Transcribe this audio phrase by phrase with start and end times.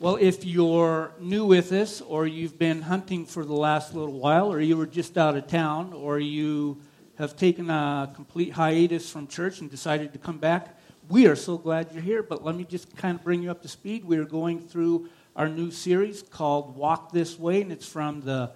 [0.00, 4.52] Well, if you're new with us, or you've been hunting for the last little while,
[4.52, 6.80] or you were just out of town, or you
[7.16, 11.58] have taken a complete hiatus from church and decided to come back, we are so
[11.58, 12.22] glad you're here.
[12.22, 14.04] But let me just kind of bring you up to speed.
[14.04, 18.52] We are going through our new series called Walk This Way, and it's from the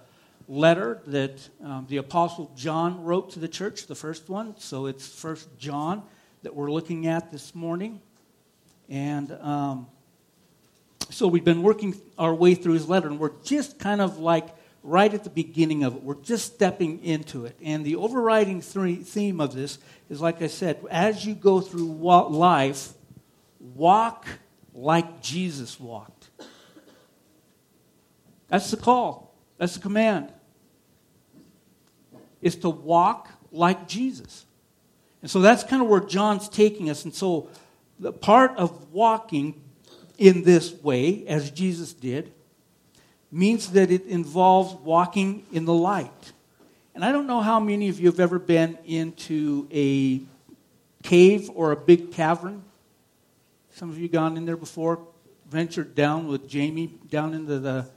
[0.47, 4.55] letter that um, the Apostle John wrote to the church, the first one.
[4.59, 6.03] So it's First John
[6.43, 7.99] that we're looking at this morning.
[8.87, 9.87] And um,
[11.09, 14.47] so we've been working our way through his letter, and we're just kind of like
[14.83, 16.03] right at the beginning of it.
[16.03, 17.57] We're just stepping into it.
[17.63, 19.79] And the overriding theme of this
[20.09, 22.93] is, like I said, as you go through life,
[23.59, 24.27] walk
[24.73, 26.29] like Jesus walked.
[28.49, 30.31] That's the call, that's the command.
[32.41, 34.45] Is to walk like Jesus.
[35.21, 37.05] And so that's kind of where John's taking us.
[37.05, 37.49] And so
[37.97, 39.61] the part of walking
[40.17, 42.31] in this way, as Jesus did,
[43.31, 46.33] means that it involves walking in the light.
[46.93, 50.21] And I don't know how many of you have ever been into a
[51.01, 52.63] cave or a big cavern.
[53.71, 54.99] Some of you gone in there before,
[55.49, 57.87] ventured down with Jamie down into the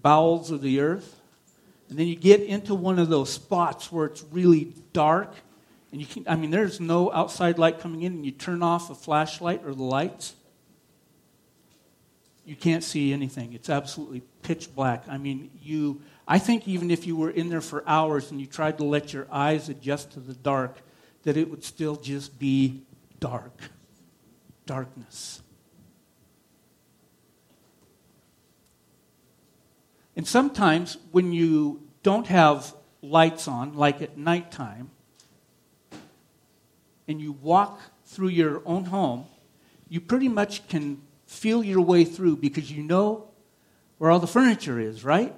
[0.00, 1.20] bowels of the earth.
[1.90, 5.34] And then you get into one of those spots where it's really dark.
[5.92, 8.90] And you can, I mean, there's no outside light coming in, and you turn off
[8.90, 10.34] a flashlight or the lights
[12.50, 13.52] you can't see anything.
[13.52, 15.04] It's absolutely pitch black.
[15.08, 18.46] I mean, you I think even if you were in there for hours and you
[18.48, 20.78] tried to let your eyes adjust to the dark,
[21.22, 22.82] that it would still just be
[23.20, 23.52] dark.
[24.66, 25.42] Darkness.
[30.16, 34.90] And sometimes when you don't have lights on, like at nighttime,
[37.06, 39.26] and you walk through your own home,
[39.88, 43.28] you pretty much can feel your way through because you know
[43.98, 45.32] where all the furniture is, right?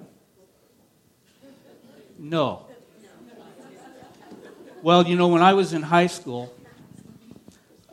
[2.17, 2.65] No.
[4.81, 6.53] Well, you know, when I was in high school,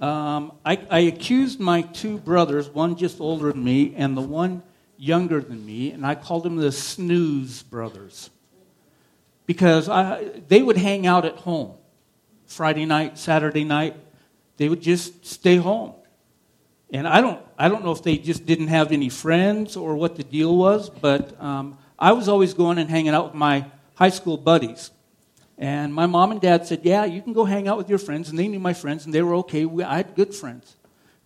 [0.00, 4.62] um, I, I, accused my two brothers, one just older than me and the one
[4.97, 8.31] younger than me, and I called them the snooze brothers.
[9.44, 11.75] Because I, they would hang out at home
[12.47, 13.94] Friday night, Saturday night.
[14.56, 15.93] They would just stay home.
[16.93, 20.16] And I don't, I don't know if they just didn't have any friends or what
[20.16, 23.66] the deal was, but um, I was always going and hanging out with my
[23.97, 24.91] high school buddies.
[25.59, 28.31] And my mom and dad said, Yeah, you can go hang out with your friends.
[28.31, 29.66] And they knew my friends, and they were okay.
[29.66, 30.75] We, I had good friends,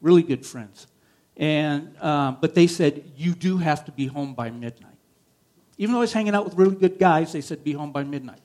[0.00, 0.89] really good friends.
[1.37, 4.99] And, um, but they said, You do have to be home by midnight.
[5.78, 8.03] Even though I was hanging out with really good guys, they said, Be home by
[8.03, 8.43] midnight.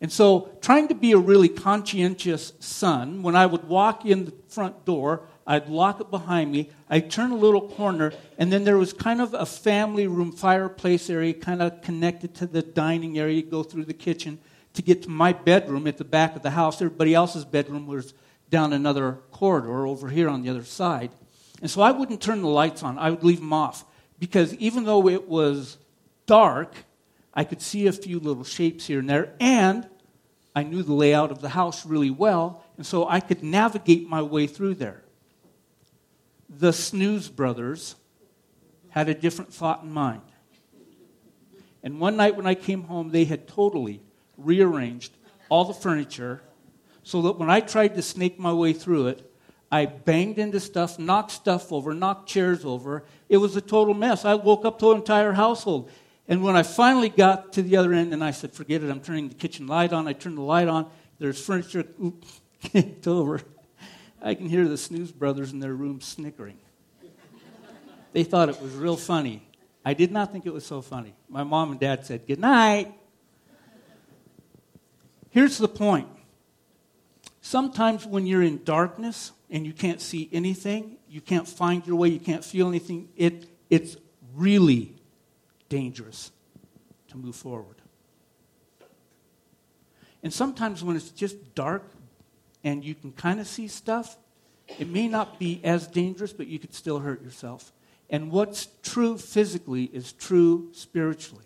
[0.00, 4.32] And so, trying to be a really conscientious son, when I would walk in the
[4.46, 6.70] front door, I'd lock it behind me.
[6.88, 11.10] I'd turn a little corner, and then there was kind of a family room fireplace
[11.10, 13.38] area, kind of connected to the dining area.
[13.38, 14.38] You go through the kitchen
[14.74, 16.80] to get to my bedroom at the back of the house.
[16.80, 18.14] Everybody else's bedroom was
[18.48, 21.10] down another corridor over here on the other side.
[21.60, 23.84] And so I wouldn't turn the lights on, I would leave them off.
[24.20, 25.78] Because even though it was
[26.26, 26.76] dark,
[27.34, 29.88] I could see a few little shapes here and there, and
[30.54, 34.22] I knew the layout of the house really well, and so I could navigate my
[34.22, 35.02] way through there
[36.50, 37.94] the snooze brothers
[38.90, 40.22] had a different thought in mind.
[41.82, 44.02] And one night when I came home, they had totally
[44.36, 45.12] rearranged
[45.48, 46.42] all the furniture
[47.02, 49.26] so that when I tried to snake my way through it,
[49.72, 53.04] I banged into stuff, knocked stuff over, knocked chairs over.
[53.28, 54.24] It was a total mess.
[54.24, 55.90] I woke up the entire household.
[56.26, 59.00] And when I finally got to the other end and I said, forget it, I'm
[59.00, 61.84] turning the kitchen light on, I turned the light on, there's furniture,
[62.60, 63.40] kicked over.
[64.22, 66.58] I can hear the Snooze brothers in their room snickering.
[68.12, 69.46] they thought it was real funny.
[69.84, 71.14] I did not think it was so funny.
[71.28, 72.92] My mom and dad said, Good night.
[75.30, 76.08] Here's the point.
[77.40, 82.08] Sometimes when you're in darkness and you can't see anything, you can't find your way,
[82.08, 83.96] you can't feel anything, it, it's
[84.34, 84.94] really
[85.68, 86.30] dangerous
[87.08, 87.76] to move forward.
[90.22, 91.90] And sometimes when it's just dark,
[92.64, 94.16] and you can kind of see stuff,
[94.78, 97.72] it may not be as dangerous, but you could still hurt yourself.
[98.08, 101.44] And what's true physically is true spiritually.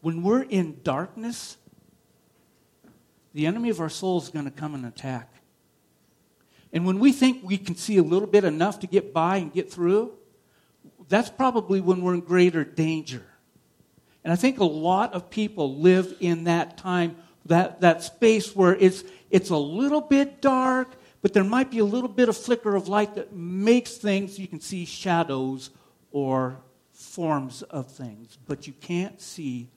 [0.00, 1.56] When we're in darkness,
[3.32, 5.32] the enemy of our soul is going to come and attack.
[6.72, 9.52] And when we think we can see a little bit enough to get by and
[9.52, 10.12] get through,
[11.08, 13.24] that's probably when we're in greater danger.
[14.24, 17.16] And I think a lot of people live in that time,
[17.46, 20.90] that, that space where it's, it's a little bit dark,
[21.22, 24.46] but there might be a little bit of flicker of light that makes things, you
[24.46, 25.70] can see shadows
[26.12, 26.58] or
[26.92, 29.68] forms of things, but you can't see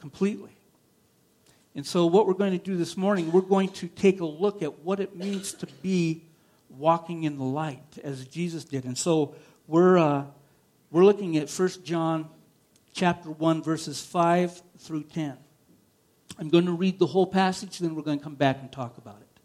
[0.00, 0.50] completely.
[1.76, 4.60] And so, what we're going to do this morning, we're going to take a look
[4.60, 6.24] at what it means to be
[6.68, 8.84] walking in the light as Jesus did.
[8.84, 9.36] And so,
[9.68, 10.24] we're, uh,
[10.90, 12.28] we're looking at 1 John
[12.92, 15.36] chapter 1, verses 5 through 10.
[16.40, 18.96] I'm going to read the whole passage, then we're going to come back and talk
[18.96, 19.40] about it.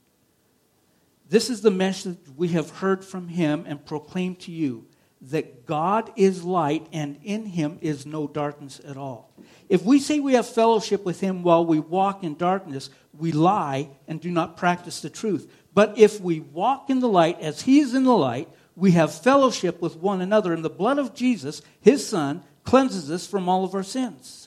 [1.27, 4.85] This is the message we have heard from him and proclaimed to you
[5.21, 9.33] that God is light and in him is no darkness at all.
[9.67, 13.89] If we say we have fellowship with him while we walk in darkness, we lie
[14.07, 15.51] and do not practice the truth.
[15.73, 19.13] But if we walk in the light as he is in the light, we have
[19.13, 23.65] fellowship with one another, and the blood of Jesus, his son, cleanses us from all
[23.65, 24.44] of our sins.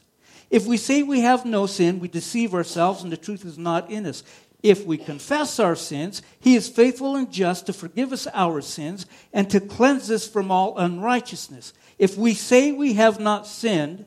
[0.50, 3.90] If we say we have no sin, we deceive ourselves, and the truth is not
[3.90, 4.22] in us.
[4.62, 9.06] If we confess our sins, he is faithful and just to forgive us our sins
[9.32, 11.72] and to cleanse us from all unrighteousness.
[11.98, 14.04] If we say we have not sinned,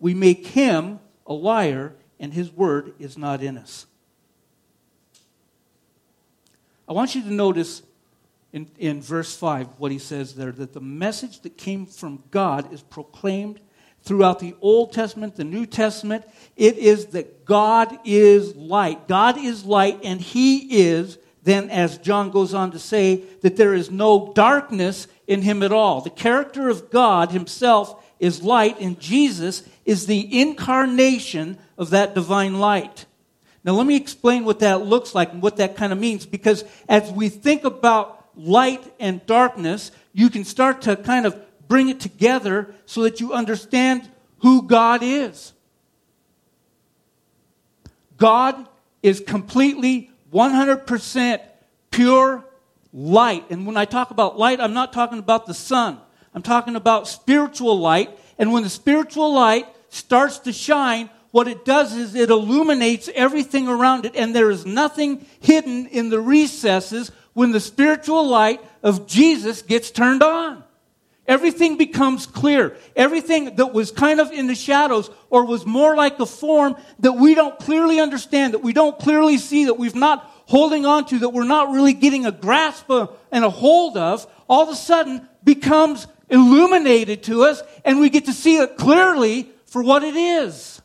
[0.00, 3.86] we make him a liar, and his word is not in us.
[6.88, 7.82] I want you to notice
[8.52, 12.72] in, in verse 5 what he says there that the message that came from God
[12.72, 13.60] is proclaimed
[14.04, 16.24] throughout the Old Testament, the New Testament.
[16.56, 19.08] It is that God is light.
[19.08, 23.74] God is light, and he is, then, as John goes on to say, that there
[23.74, 26.00] is no darkness in him at all.
[26.00, 32.60] The character of God himself is light, and Jesus is the incarnation of that divine
[32.60, 33.06] light.
[33.64, 36.64] Now, let me explain what that looks like and what that kind of means, because
[36.88, 42.00] as we think about light and darkness, you can start to kind of bring it
[42.00, 44.08] together so that you understand
[44.38, 45.52] who God is.
[48.16, 48.68] God
[49.02, 51.40] is completely 100%
[51.90, 52.44] pure
[52.92, 53.44] light.
[53.50, 55.98] And when I talk about light, I'm not talking about the sun.
[56.34, 58.10] I'm talking about spiritual light.
[58.38, 63.68] And when the spiritual light starts to shine, what it does is it illuminates everything
[63.68, 69.06] around it, and there is nothing hidden in the recesses when the spiritual light of
[69.06, 70.63] Jesus gets turned on.
[71.26, 72.76] Everything becomes clear.
[72.94, 77.12] Everything that was kind of in the shadows or was more like a form that
[77.12, 81.20] we don't clearly understand, that we don't clearly see, that we've not holding on to,
[81.20, 84.76] that we're not really getting a grasp of and a hold of, all of a
[84.76, 90.16] sudden becomes illuminated to us and we get to see it clearly for what it
[90.16, 90.82] is.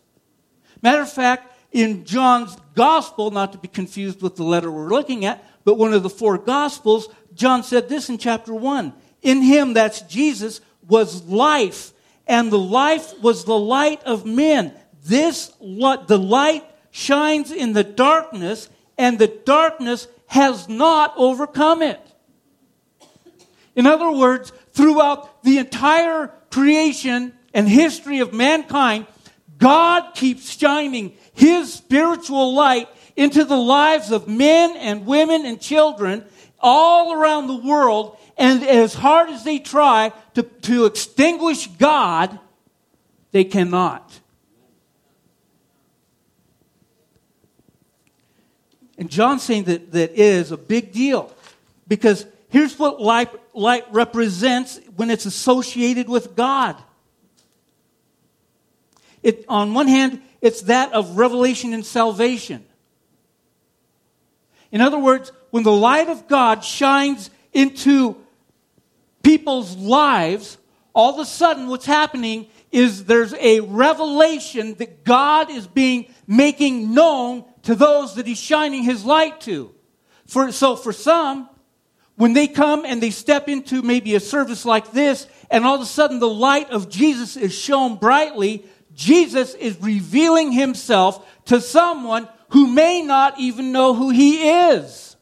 [0.81, 5.25] Matter of fact, in John's gospel, not to be confused with the letter we're looking
[5.25, 8.93] at, but one of the four gospels, John said this in chapter 1.
[9.21, 11.93] In him, that's Jesus, was life,
[12.27, 14.73] and the life was the light of men.
[15.03, 21.99] This, the light shines in the darkness, and the darkness has not overcome it.
[23.75, 29.07] In other words, throughout the entire creation and history of mankind,
[29.57, 36.25] God keeps shining His spiritual light into the lives of men and women and children
[36.59, 38.17] all around the world.
[38.39, 42.39] And as hard as they try to, to extinguish God,
[43.31, 44.17] they cannot.
[48.97, 51.33] And John's saying that that is a big deal
[51.87, 56.77] because here's what light, light represents when it's associated with God.
[59.21, 62.63] It, on one hand, it's that of revelation and salvation.
[64.71, 68.15] In other words, when the light of God shines into
[69.29, 70.57] people's lives,
[70.91, 76.95] all of a sudden what's happening is there's a revelation that God is being making
[76.95, 79.71] known to those that he's shining his light to.
[80.25, 81.47] For, so for some,
[82.15, 85.81] when they come and they step into maybe a service like this, and all of
[85.81, 92.27] a sudden the light of Jesus is shown brightly, Jesus is revealing himself to someone
[92.49, 95.15] who may not even know who he is.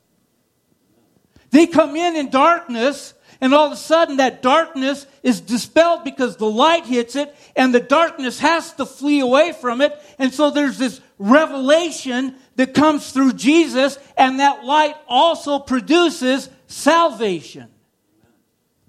[1.49, 6.37] They come in in darkness, and all of a sudden that darkness is dispelled because
[6.37, 9.97] the light hits it, and the darkness has to flee away from it.
[10.19, 17.69] And so there's this revelation that comes through Jesus, and that light also produces salvation.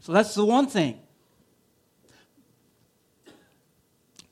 [0.01, 1.01] So that's the one thing.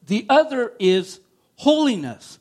[0.06, 1.20] The other is
[1.56, 2.38] holiness.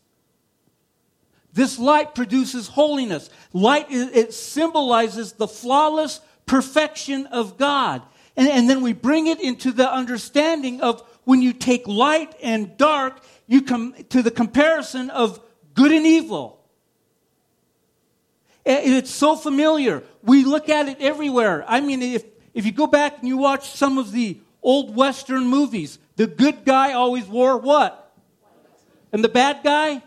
[1.51, 3.29] This light produces holiness.
[3.53, 8.01] Light, it symbolizes the flawless perfection of God.
[8.35, 12.77] And, and then we bring it into the understanding of when you take light and
[12.77, 15.39] dark, you come to the comparison of
[15.73, 16.59] good and evil.
[18.65, 20.03] Eh, it's so familiar.
[20.23, 21.63] We look at it everywhere.
[21.67, 22.23] I mean, if,
[22.53, 25.99] if you go back and you watch some of the old Western movies.
[26.17, 28.11] The good guy always wore what?
[29.13, 30.01] And the bad guy?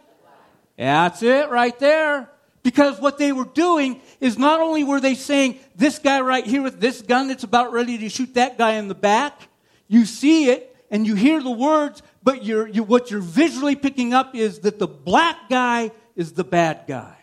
[0.76, 2.28] That's it right there.
[2.64, 6.62] Because what they were doing is not only were they saying, this guy right here
[6.62, 9.48] with this gun that's about ready to shoot that guy in the back,
[9.86, 14.12] you see it and you hear the words, but you're, you, what you're visually picking
[14.12, 17.16] up is that the black guy is the bad guy.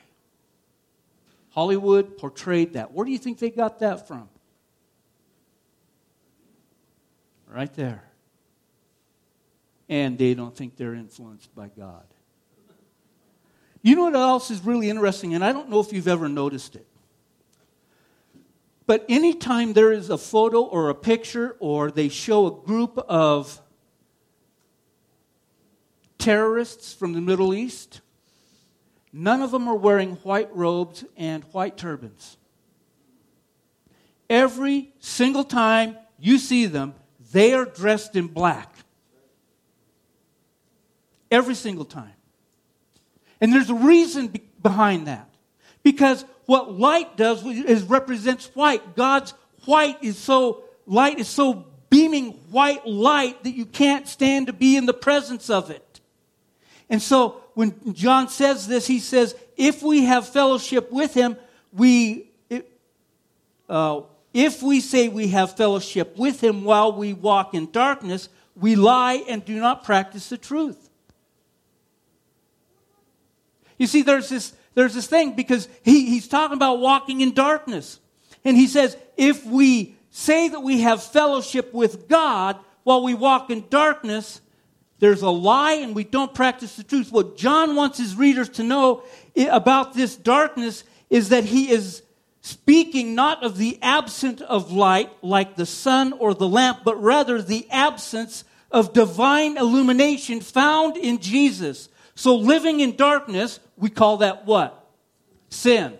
[1.49, 2.91] Hollywood portrayed that.
[2.91, 4.29] Where do you think they got that from?
[7.47, 8.03] Right there.
[9.87, 12.05] And they don't think they're influenced by God.
[13.85, 16.75] You know what else is really interesting, and I don't know if you've ever noticed
[16.75, 16.87] it.
[18.87, 23.61] But anytime there is a photo or a picture, or they show a group of
[26.17, 28.01] terrorists from the Middle East,
[29.13, 32.37] none of them are wearing white robes and white turbans.
[34.27, 36.95] Every single time you see them,
[37.31, 38.75] they are dressed in black.
[41.29, 42.14] Every single time.
[43.45, 45.29] And there's a reason be- behind that.
[45.83, 48.95] Because what light does is represents white.
[48.95, 49.35] God's
[49.65, 54.75] white is so, light is so beaming white light that you can't stand to be
[54.75, 55.99] in the presence of it.
[56.89, 61.37] And so when John says this, he says, if we have fellowship with him,
[61.71, 62.31] we,
[63.69, 64.01] uh,
[64.33, 69.23] if we say we have fellowship with him while we walk in darkness, we lie
[69.29, 70.84] and do not practice the truth.
[73.77, 77.99] You see, there's this, there's this thing because he, he's talking about walking in darkness.
[78.43, 83.49] And he says, if we say that we have fellowship with God while we walk
[83.49, 84.41] in darkness,
[84.99, 87.11] there's a lie and we don't practice the truth.
[87.11, 89.03] What John wants his readers to know
[89.35, 92.01] about this darkness is that he is
[92.41, 97.41] speaking not of the absence of light like the sun or the lamp, but rather
[97.41, 101.89] the absence of divine illumination found in Jesus.
[102.15, 104.89] So living in darkness, we call that what?
[105.49, 105.97] Sin.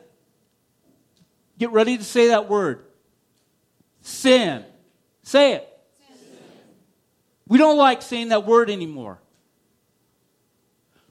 [1.58, 2.86] Get ready to say that word.
[4.02, 4.66] Sin.
[5.24, 5.80] Say it.
[6.08, 6.38] Sin.
[7.48, 9.20] We don't like saying that word anymore.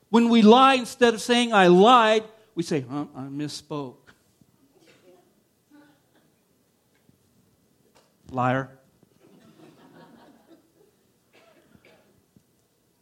[0.08, 3.96] When we lie, instead of saying I lied, we say, huh, I misspoke.
[8.30, 8.73] Liar.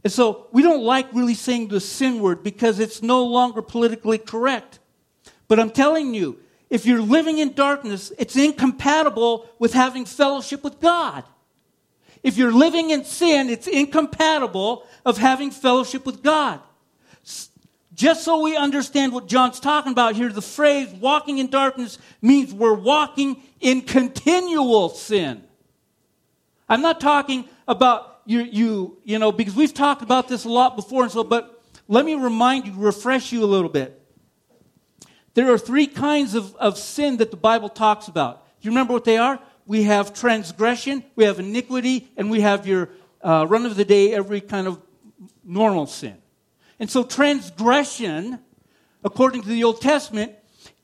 [0.04, 4.18] And so we don't like really saying the sin word because it's no longer politically
[4.18, 4.80] correct.
[5.49, 6.38] But I'm telling you,
[6.71, 11.25] if you're living in darkness, it's incompatible with having fellowship with God.
[12.23, 16.61] If you're living in sin, it's incompatible of having fellowship with God.
[17.94, 22.52] Just so we understand what John's talking about here, the phrase walking in darkness means
[22.52, 25.44] we're walking in continual sin.
[26.68, 30.76] I'm not talking about you, you, you know, because we've talked about this a lot
[30.76, 33.98] before, and so, but let me remind you, refresh you a little bit.
[35.34, 38.44] There are three kinds of, of sin that the Bible talks about.
[38.60, 39.40] Do you remember what they are?
[39.66, 42.90] We have transgression, we have iniquity, and we have your
[43.22, 44.80] uh, run of the day, every kind of
[45.44, 46.16] normal sin.
[46.78, 48.40] And so, transgression,
[49.04, 50.32] according to the Old Testament,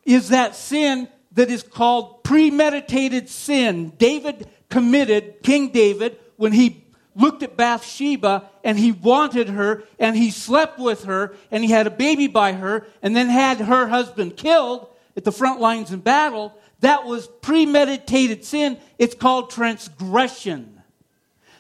[0.04, 3.92] is that sin that is called premeditated sin.
[3.98, 6.84] David committed, King David, when he
[7.18, 11.86] looked at Bathsheba and he wanted her and he slept with her and he had
[11.86, 15.98] a baby by her and then had her husband killed at the front lines in
[15.98, 18.78] battle, that was premeditated sin.
[18.98, 20.80] It's called transgression.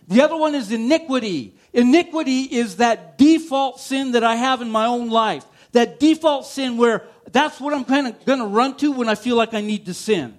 [0.06, 1.54] The other one is iniquity.
[1.72, 5.44] Iniquity is that default sin that I have in my own life.
[5.72, 9.16] That default sin where that's what I'm kind of going to run to when I
[9.16, 10.38] feel like I need to sin.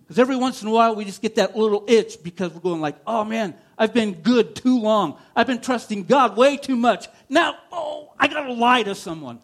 [0.00, 2.80] Because every once in a while we just get that little itch because we're going
[2.80, 5.18] like, oh man, I've been good too long.
[5.34, 7.08] I've been trusting God way too much.
[7.28, 9.40] Now, oh, I got to lie to someone.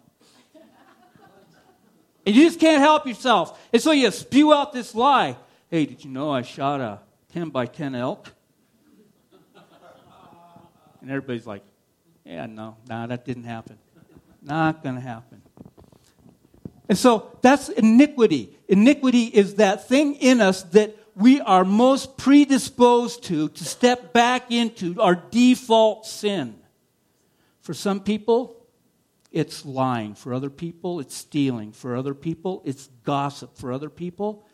[2.25, 3.59] And you just can't help yourself.
[3.73, 5.37] And so you spew out this lie.
[5.69, 7.01] Hey, did you know I shot a
[7.33, 8.33] 10 by 10 elk?
[11.01, 11.63] And everybody's like,
[12.25, 13.77] yeah, no, no, that didn't happen.
[14.41, 15.43] Not going to happen.
[16.89, 18.57] And so that's iniquity.
[18.69, 24.51] Iniquity is that thing in us that we are most predisposed to, to step back
[24.51, 26.57] into our default sin.
[27.61, 28.57] For some people,
[29.31, 30.15] it's lying.
[30.15, 31.73] For other people, it's stealing.
[31.73, 33.57] For other people, it's gossip.
[33.57, 34.47] For other people,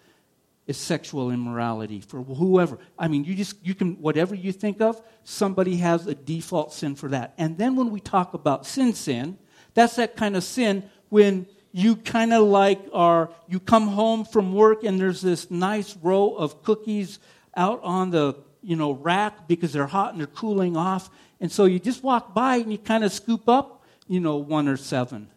[0.67, 2.01] it's sexual immorality.
[2.01, 2.79] For whoever.
[2.99, 6.95] I mean, you just, you can, whatever you think of, somebody has a default sin
[6.95, 7.35] for that.
[7.39, 9.39] And then when we talk about sin, sin,
[9.75, 14.53] that's that kind of sin when you kind of like are, you come home from
[14.53, 17.19] work and there's this nice row of cookies
[17.57, 21.11] out on the you know rack because they're hot and they're cooling off.
[21.41, 24.67] And so you just walk by and you kind of scoop up, you know, one
[24.67, 25.29] or seven.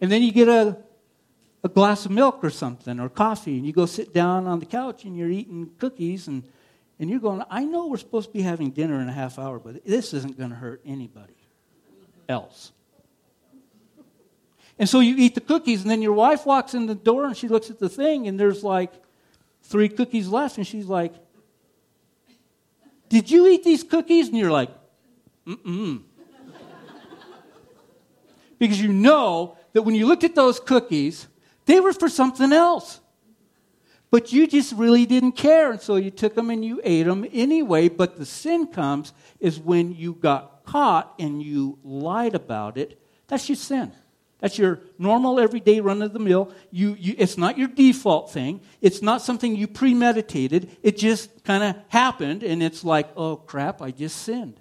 [0.00, 0.76] and then you get a,
[1.62, 4.66] a glass of milk or something or coffee and you go sit down on the
[4.66, 6.42] couch and you're eating cookies and,
[6.98, 9.58] and you're going, I know we're supposed to be having dinner in a half hour,
[9.58, 11.36] but this isn't going to hurt anybody
[12.28, 12.72] else.
[14.80, 17.36] And so you eat the cookies, and then your wife walks in the door and
[17.36, 18.90] she looks at the thing, and there's like
[19.62, 21.12] three cookies left, and she's like,
[23.10, 24.28] Did you eat these cookies?
[24.28, 24.70] And you're like,
[25.46, 26.00] Mm-mm.
[28.58, 31.28] because you know that when you looked at those cookies,
[31.66, 33.00] they were for something else.
[34.10, 37.26] But you just really didn't care, and so you took them and you ate them
[37.34, 37.90] anyway.
[37.90, 42.98] But the sin comes is when you got caught and you lied about it.
[43.28, 43.92] That's your sin.
[44.40, 46.52] That's your normal, everyday run of the mill.
[46.70, 48.60] You, you, it's not your default thing.
[48.80, 50.70] It's not something you premeditated.
[50.82, 54.58] It just kind of happened, and it's like, oh crap, I just sinned.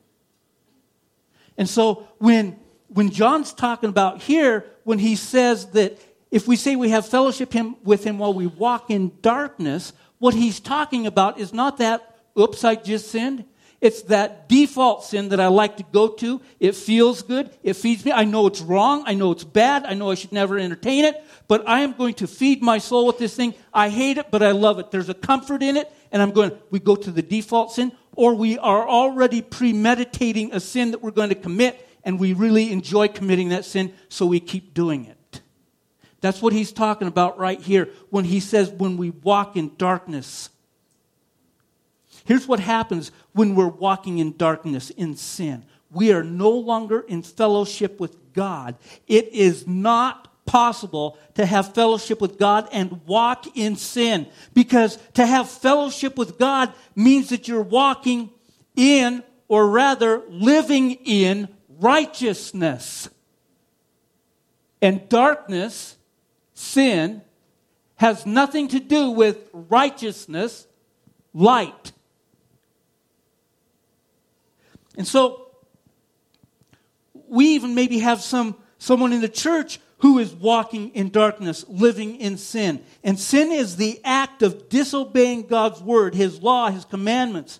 [1.57, 2.57] And so when,
[2.87, 5.99] when John's talking about here, when he says that
[6.31, 10.33] if we say we have fellowship him, with him while we walk in darkness, what
[10.33, 13.45] he's talking about is not that, oops, I just sinned.
[13.81, 16.41] It's that default sin that I like to go to.
[16.59, 17.49] It feels good.
[17.63, 18.11] It feeds me.
[18.11, 19.03] I know it's wrong.
[19.05, 19.85] I know it's bad.
[19.85, 21.23] I know I should never entertain it.
[21.47, 23.53] But I am going to feed my soul with this thing.
[23.73, 24.91] I hate it, but I love it.
[24.91, 25.89] There's a comfort in it.
[26.11, 30.59] And I'm going, we go to the default sin, or we are already premeditating a
[30.59, 34.39] sin that we're going to commit, and we really enjoy committing that sin, so we
[34.39, 35.41] keep doing it.
[36.19, 40.49] That's what he's talking about right here when he says, when we walk in darkness.
[42.29, 45.65] Here's what happens when we're walking in darkness, in sin.
[45.89, 48.75] We are no longer in fellowship with God.
[49.07, 54.27] It is not possible to have fellowship with God and walk in sin.
[54.53, 58.29] Because to have fellowship with God means that you're walking
[58.75, 61.47] in, or rather, living in
[61.79, 63.09] righteousness.
[64.83, 65.97] And darkness,
[66.53, 67.23] sin,
[67.95, 70.67] has nothing to do with righteousness,
[71.33, 71.91] light.
[74.97, 75.51] And so
[77.27, 82.15] we even maybe have some someone in the church who is walking in darkness, living
[82.15, 82.81] in sin.
[83.03, 87.59] And sin is the act of disobeying God's word, his law, his commandments,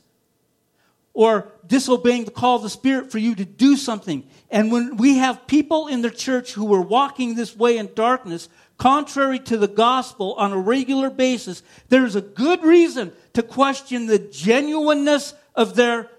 [1.14, 4.26] or disobeying the call of the Spirit for you to do something.
[4.50, 8.48] And when we have people in the church who are walking this way in darkness,
[8.78, 14.20] contrary to the gospel on a regular basis, there's a good reason to question the
[14.20, 16.10] genuineness of their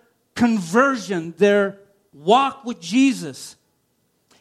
[0.41, 1.79] conversion, their
[2.15, 3.57] walk with Jesus.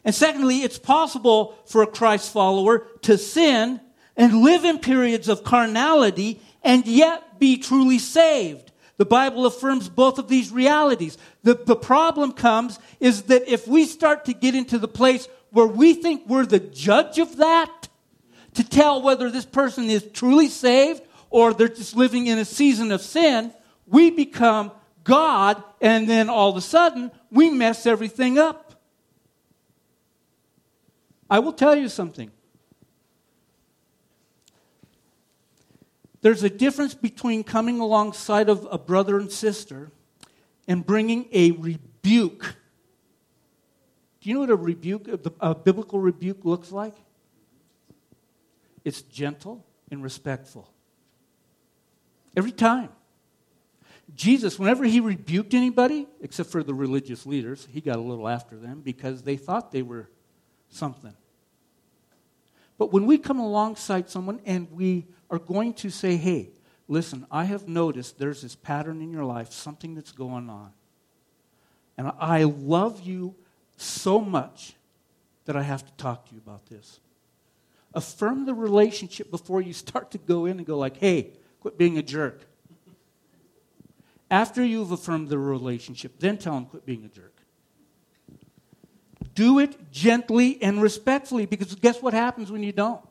[0.05, 3.81] And secondly, it's possible for a Christ follower to sin
[4.15, 8.71] and live in periods of carnality and yet be truly saved.
[8.95, 11.17] The Bible affirms both of these realities.
[11.43, 15.67] The, the problem comes is that if we start to get into the place where
[15.67, 17.89] we think we're the judge of that,
[18.53, 22.93] to tell whether this person is truly saved or they're just living in a season
[22.93, 23.53] of sin,
[23.85, 24.71] we become
[25.03, 28.73] God, and then all of a sudden, we mess everything up.
[31.29, 32.31] I will tell you something.
[36.21, 39.91] There's a difference between coming alongside of a brother and sister
[40.67, 42.55] and bringing a rebuke.
[44.19, 45.07] Do you know what a rebuke,
[45.39, 46.93] a biblical rebuke looks like?
[48.83, 50.69] It's gentle and respectful.
[52.35, 52.89] Every time.
[54.15, 58.57] Jesus, whenever he rebuked anybody, except for the religious leaders, he got a little after
[58.57, 60.09] them because they thought they were
[60.69, 61.13] something.
[62.77, 66.51] But when we come alongside someone and we are going to say, hey,
[66.87, 70.71] listen, I have noticed there's this pattern in your life, something that's going on.
[71.97, 73.35] And I love you
[73.75, 74.73] so much
[75.45, 76.99] that I have to talk to you about this.
[77.93, 81.97] Affirm the relationship before you start to go in and go like, hey, quit being
[81.97, 82.45] a jerk.
[84.31, 87.33] After you've affirmed the relationship, then tell him quit being a jerk.
[89.33, 93.01] Do it gently and respectfully because guess what happens when you don't?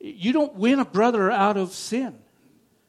[0.00, 2.18] You don't win a brother out of sin.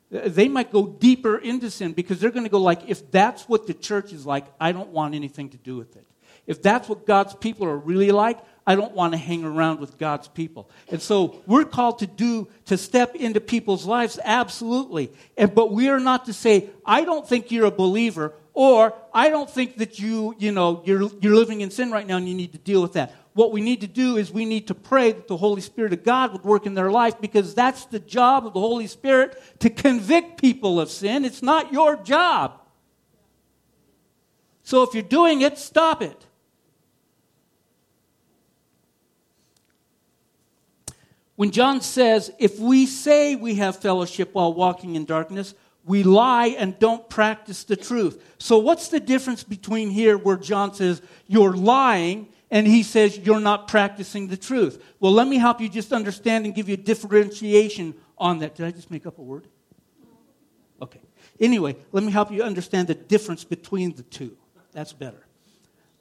[0.09, 3.67] They might go deeper into sin because they're going to go like, if that's what
[3.67, 6.05] the church is like, I don't want anything to do with it.
[6.47, 9.97] If that's what God's people are really like, I don't want to hang around with
[9.97, 10.69] God's people.
[10.89, 15.11] And so we're called to do, to step into people's lives, absolutely.
[15.37, 19.29] And, but we are not to say, I don't think you're a believer, or I
[19.29, 22.35] don't think that you, you know, you're, you're living in sin right now and you
[22.35, 23.15] need to deal with that.
[23.33, 26.03] what we need to do is we need to pray that the Holy Spirit of
[26.03, 29.69] God would work in their life because that's the job of the Holy Spirit to
[29.69, 31.25] convict people of sin.
[31.25, 32.61] It's not your job.
[34.63, 36.27] So if you're doing it, stop it.
[41.41, 46.49] When John says, if we say we have fellowship while walking in darkness, we lie
[46.49, 48.23] and don't practice the truth.
[48.37, 53.39] So, what's the difference between here where John says you're lying and he says you're
[53.39, 54.85] not practicing the truth?
[54.99, 58.53] Well, let me help you just understand and give you a differentiation on that.
[58.53, 59.47] Did I just make up a word?
[60.79, 61.01] Okay.
[61.39, 64.37] Anyway, let me help you understand the difference between the two.
[64.73, 65.25] That's better.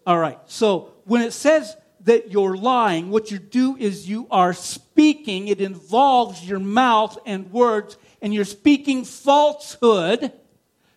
[0.06, 0.38] All right.
[0.44, 5.60] So, when it says that you're lying, what you do is you are speaking, it
[5.60, 10.32] involves your mouth and words and you're speaking falsehood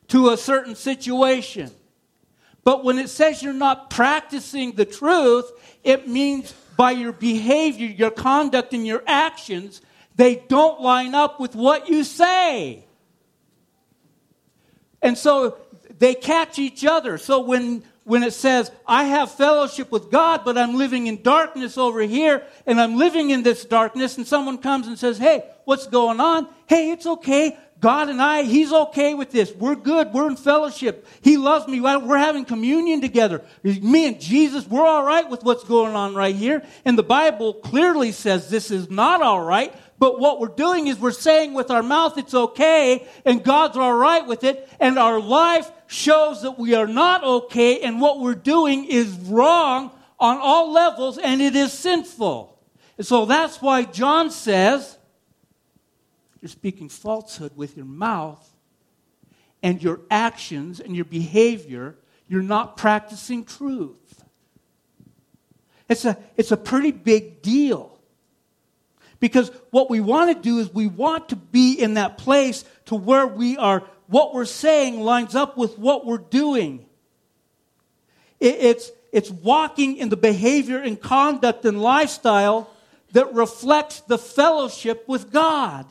[0.10, 1.72] to a certain situation.
[2.64, 5.52] But when it says you're not practicing the truth,
[5.84, 9.82] it means by your behavior, your conduct, and your actions,
[10.16, 12.86] they don't line up with what you say.
[15.02, 15.58] And so
[16.00, 17.18] they catch each other.
[17.18, 21.78] So when when it says, I have fellowship with God, but I'm living in darkness
[21.78, 25.88] over here, and I'm living in this darkness, and someone comes and says, Hey, what's
[25.88, 26.48] going on?
[26.68, 27.58] Hey, it's okay.
[27.80, 29.54] God and I, He's okay with this.
[29.54, 30.14] We're good.
[30.14, 31.06] We're in fellowship.
[31.22, 31.82] He loves me.
[31.82, 33.42] We're having communion together.
[33.62, 36.64] Me and Jesus, we're all right with what's going on right here.
[36.86, 39.76] And the Bible clearly says this is not all right.
[40.00, 43.94] But what we're doing is we're saying with our mouth it's okay, and God's all
[43.94, 48.34] right with it, and our life shows that we are not okay, and what we're
[48.34, 52.60] doing is wrong on all levels, and it is sinful.
[52.98, 54.98] And so that's why John says,
[56.42, 58.44] you're speaking falsehood with your mouth
[59.62, 61.96] and your actions and your behavior,
[62.28, 64.24] you're not practicing truth.
[65.88, 68.00] It's a, it's a pretty big deal.
[69.20, 72.96] Because what we want to do is we want to be in that place to
[72.96, 76.86] where we are, what we're saying lines up with what we're doing.
[78.40, 82.70] It's, it's walking in the behavior and conduct and lifestyle
[83.14, 85.88] that reflects the fellowship with God.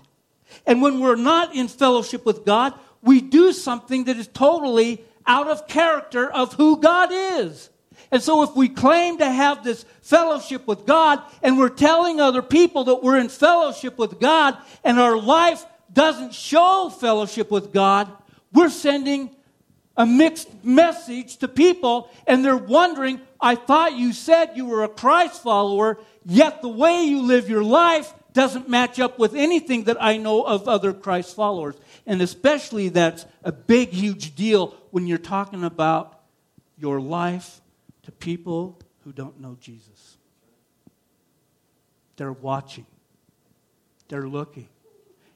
[0.69, 5.49] And when we're not in fellowship with God, we do something that is totally out
[5.49, 7.71] of character of who God is.
[8.13, 12.43] And so, if we claim to have this fellowship with God and we're telling other
[12.43, 18.11] people that we're in fellowship with God and our life doesn't show fellowship with God,
[18.53, 19.31] we're sending
[19.97, 24.89] a mixed message to people and they're wondering, I thought you said you were a
[24.89, 30.03] Christ follower, yet the way you live your life doesn't match up with anything that
[30.03, 31.75] I know of other Christ followers.
[32.07, 36.21] And especially that's a big, huge deal when you're talking about
[36.79, 37.61] your life
[38.05, 40.17] to people who don't know Jesus.
[42.17, 42.87] They're watching,
[44.09, 44.69] they're looking.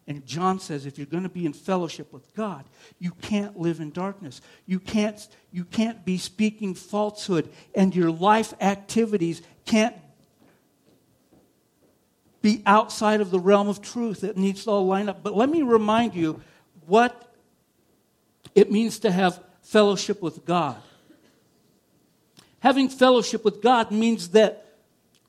[0.08, 2.64] And John says if you're going to be in fellowship with God,
[2.98, 4.40] you can't live in darkness.
[4.64, 9.96] You can't, you can't be speaking falsehood, and your life activities can't
[12.40, 14.22] be outside of the realm of truth.
[14.22, 15.24] It needs to all line up.
[15.24, 16.40] But let me remind you
[16.86, 17.34] what
[18.54, 20.76] it means to have fellowship with God.
[22.60, 24.76] Having fellowship with God means that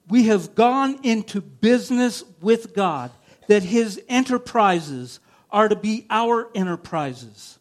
[0.08, 3.12] we have gone into business with God,
[3.48, 7.60] that His enterprises are to be our enterprises.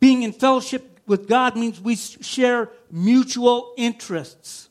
[0.00, 4.70] Being in fellowship with God means we share mutual interests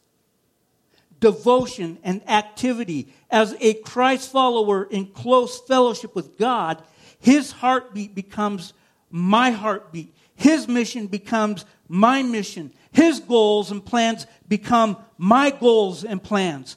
[1.21, 3.07] devotion, and activity.
[3.29, 6.83] As a Christ follower in close fellowship with God,
[7.19, 8.73] his heartbeat becomes
[9.09, 10.13] my heartbeat.
[10.35, 12.73] His mission becomes my mission.
[12.91, 16.75] His goals and plans become my goals and plans.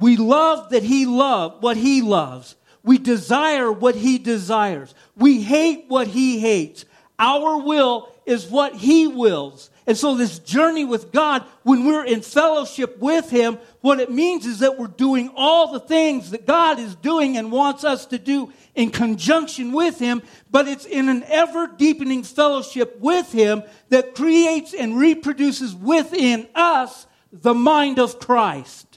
[0.00, 2.56] We love that he loves what he loves.
[2.82, 4.94] We desire what he desires.
[5.16, 6.84] We hate what he hates.
[7.18, 9.70] Our will is what he wills.
[9.86, 14.46] And so, this journey with God, when we're in fellowship with Him, what it means
[14.46, 18.18] is that we're doing all the things that God is doing and wants us to
[18.18, 24.14] do in conjunction with Him, but it's in an ever deepening fellowship with Him that
[24.14, 28.89] creates and reproduces within us the mind of Christ.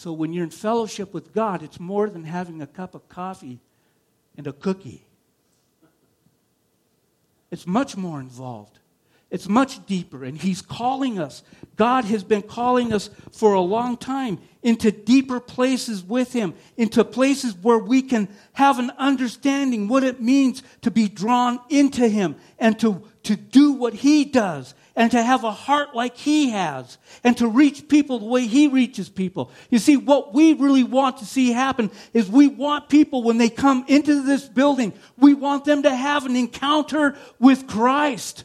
[0.00, 3.60] So, when you're in fellowship with God, it's more than having a cup of coffee
[4.34, 5.04] and a cookie.
[7.50, 8.78] It's much more involved.
[9.30, 11.42] It's much deeper, and He's calling us.
[11.76, 17.04] God has been calling us for a long time into deeper places with Him, into
[17.04, 22.36] places where we can have an understanding what it means to be drawn into Him
[22.58, 26.98] and to, to do what He does and to have a heart like He has
[27.24, 29.50] and to reach people the way He reaches people.
[29.70, 33.48] You see, what we really want to see happen is we want people when they
[33.48, 38.44] come into this building, we want them to have an encounter with Christ.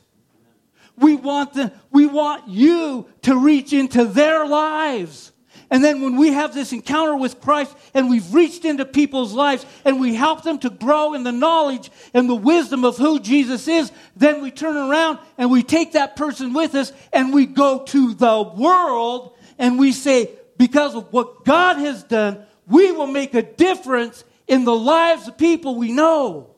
[0.95, 5.33] We want, the, we want you to reach into their lives.
[5.75, 9.65] And then when we have this encounter with Christ and we've reached into people's lives
[9.83, 13.67] and we help them to grow in the knowledge and the wisdom of who Jesus
[13.67, 17.83] is, then we turn around and we take that person with us and we go
[17.87, 23.33] to the world and we say, because of what God has done, we will make
[23.33, 26.54] a difference in the lives of people we know.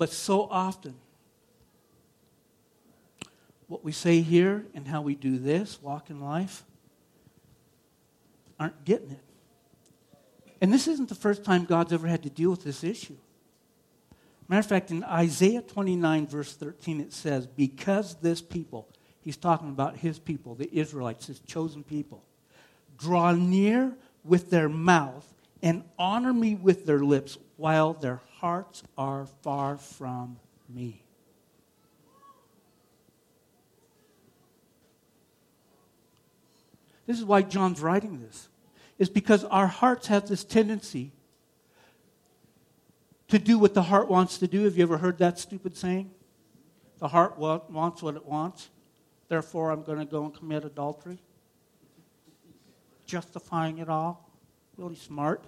[0.00, 0.94] But so often,
[3.66, 6.64] what we say here and how we do this, walk in life,
[8.58, 9.20] aren't getting it.
[10.62, 13.18] And this isn't the first time God's ever had to deal with this issue.
[14.48, 18.88] Matter of fact, in Isaiah 29, verse 13, it says, Because this people,
[19.20, 22.24] he's talking about his people, the Israelites, his chosen people,
[22.96, 23.92] draw near
[24.24, 25.30] with their mouth
[25.62, 31.02] and honor me with their lips while their hearts are far from me.
[37.06, 38.48] This is why John's writing this.
[38.98, 41.12] Is because our hearts have this tendency
[43.28, 44.64] to do what the heart wants to do.
[44.64, 46.10] Have you ever heard that stupid saying?
[46.98, 48.68] The heart wants what it wants.
[49.28, 51.18] Therefore, I'm going to go and commit adultery.
[53.06, 54.30] Justifying it all.
[54.76, 55.44] Really smart.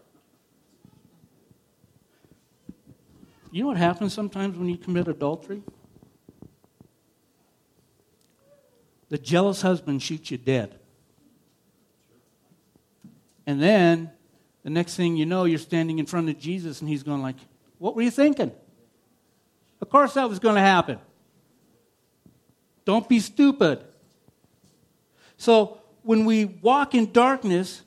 [3.52, 5.62] You know what happens sometimes when you commit adultery?
[9.10, 10.78] The jealous husband shoots you dead.
[13.46, 14.10] And then
[14.62, 17.36] the next thing you know, you're standing in front of Jesus and he's going like,
[17.78, 18.52] "What were you thinking?"
[19.82, 20.98] Of course that was going to happen.
[22.86, 23.84] Don't be stupid.
[25.36, 27.82] So, when we walk in darkness,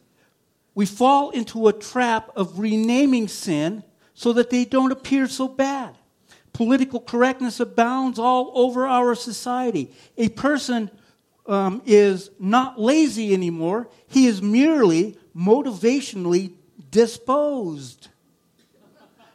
[0.75, 3.83] we fall into a trap of renaming sin
[4.15, 5.95] so that they don't appear so bad.
[6.53, 9.91] Political correctness abounds all over our society.
[10.17, 10.89] A person
[11.45, 16.53] um, is not lazy anymore, he is merely motivationally
[16.89, 18.07] disposed.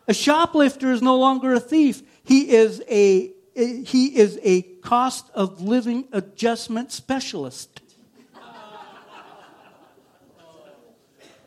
[0.08, 2.02] A shoplifter is no longer a thief.
[2.24, 7.80] He is a, he is a cost of living adjustment specialist.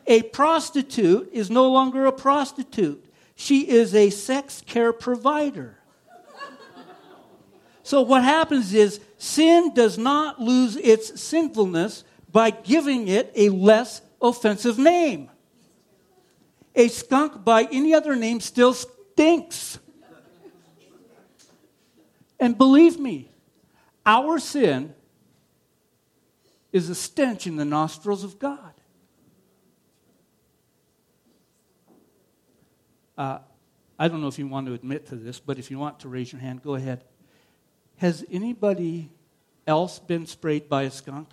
[0.06, 3.03] A prostitute is no longer a prostitute.
[3.34, 5.78] She is a sex care provider.
[7.82, 14.00] So, what happens is sin does not lose its sinfulness by giving it a less
[14.20, 15.30] offensive name.
[16.74, 19.78] A skunk by any other name still stinks.
[22.40, 23.30] And believe me,
[24.04, 24.94] our sin
[26.72, 28.73] is a stench in the nostrils of God.
[33.16, 33.38] Uh,
[33.98, 36.08] I don't know if you want to admit to this, but if you want to
[36.08, 37.04] raise your hand, go ahead.
[37.98, 39.10] Has anybody
[39.66, 41.28] else been sprayed by a skunk?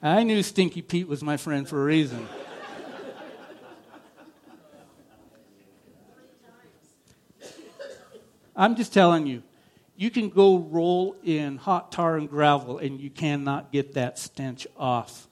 [0.00, 2.26] I knew Stinky Pete was my friend for a reason.
[8.56, 9.42] I'm just telling you,
[9.96, 14.66] you can go roll in hot tar and gravel and you cannot get that stench
[14.76, 15.27] off.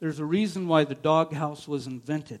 [0.00, 2.40] There's a reason why the doghouse was invented.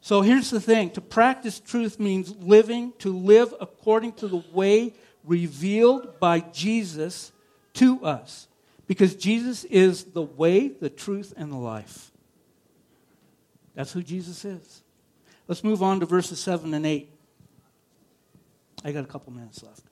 [0.00, 4.94] So here's the thing to practice truth means living, to live according to the way
[5.24, 7.32] revealed by Jesus
[7.74, 8.48] to us.
[8.86, 12.10] Because Jesus is the way, the truth, and the life.
[13.74, 14.82] That's who Jesus is.
[15.46, 17.08] Let's move on to verses 7 and 8.
[18.84, 19.89] I got a couple minutes left.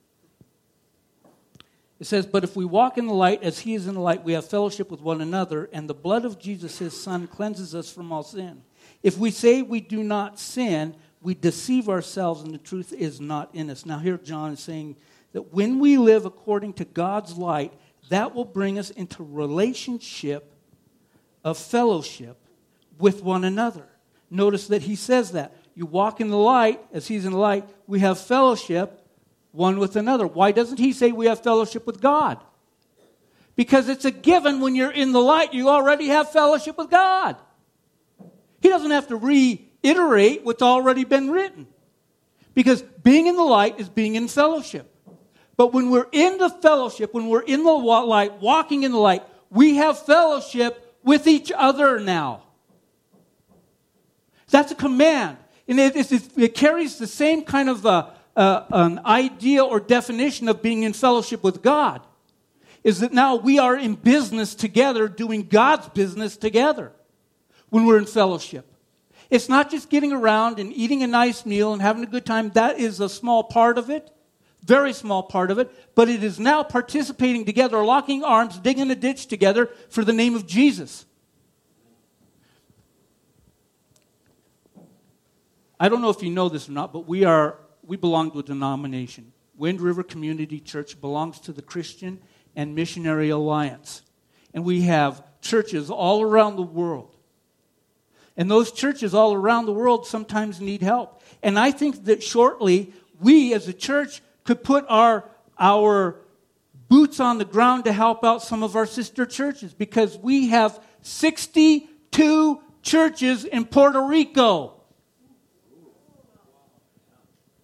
[2.00, 4.24] It says, But if we walk in the light as he is in the light,
[4.24, 7.92] we have fellowship with one another, and the blood of Jesus, his son, cleanses us
[7.92, 8.62] from all sin.
[9.02, 13.54] If we say we do not sin, we deceive ourselves, and the truth is not
[13.54, 13.84] in us.
[13.84, 14.96] Now, here John is saying
[15.32, 17.72] that when we live according to God's light,
[18.08, 20.54] that will bring us into relationship
[21.44, 22.36] of fellowship
[22.98, 23.86] with one another.
[24.30, 25.54] Notice that he says that.
[25.74, 28.97] You walk in the light as he's in the light, we have fellowship
[29.58, 30.26] one with another.
[30.26, 32.38] Why doesn't he say we have fellowship with God?
[33.56, 37.36] Because it's a given when you're in the light, you already have fellowship with God.
[38.62, 41.66] He doesn't have to reiterate what's already been written.
[42.54, 44.94] Because being in the light is being in fellowship.
[45.56, 49.24] But when we're in the fellowship, when we're in the light, walking in the light,
[49.50, 52.44] we have fellowship with each other now.
[54.50, 55.36] That's a command.
[55.66, 60.48] And it, it, it carries the same kind of uh, uh, an idea or definition
[60.48, 62.06] of being in fellowship with God.
[62.84, 66.92] Is that now we are in business together, doing God's business together
[67.70, 68.72] when we're in fellowship.
[69.28, 72.50] It's not just getting around and eating a nice meal and having a good time.
[72.50, 74.08] That is a small part of it,
[74.62, 75.68] very small part of it.
[75.96, 80.36] But it is now participating together, locking arms, digging a ditch together for the name
[80.36, 81.04] of Jesus.
[85.80, 88.40] I don't know if you know this or not, but we are we belong to
[88.40, 89.32] a denomination.
[89.56, 92.20] Wind River Community Church belongs to the Christian
[92.54, 94.02] and Missionary Alliance.
[94.52, 97.16] And we have churches all around the world.
[98.36, 101.22] And those churches all around the world sometimes need help.
[101.42, 105.24] And I think that shortly, we as a church could put our,
[105.58, 106.16] our
[106.88, 110.78] boots on the ground to help out some of our sister churches because we have
[111.00, 114.77] 62 churches in Puerto Rico.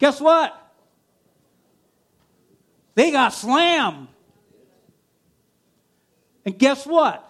[0.04, 0.54] Guess what?
[2.94, 4.08] They got slammed.
[6.44, 7.26] And guess what?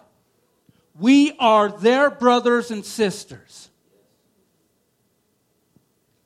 [0.98, 3.70] We are their brothers and sisters.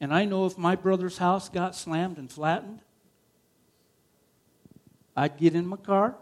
[0.01, 2.81] And I know if my brother's house got slammed and flattened,
[5.15, 6.17] I'd get in my car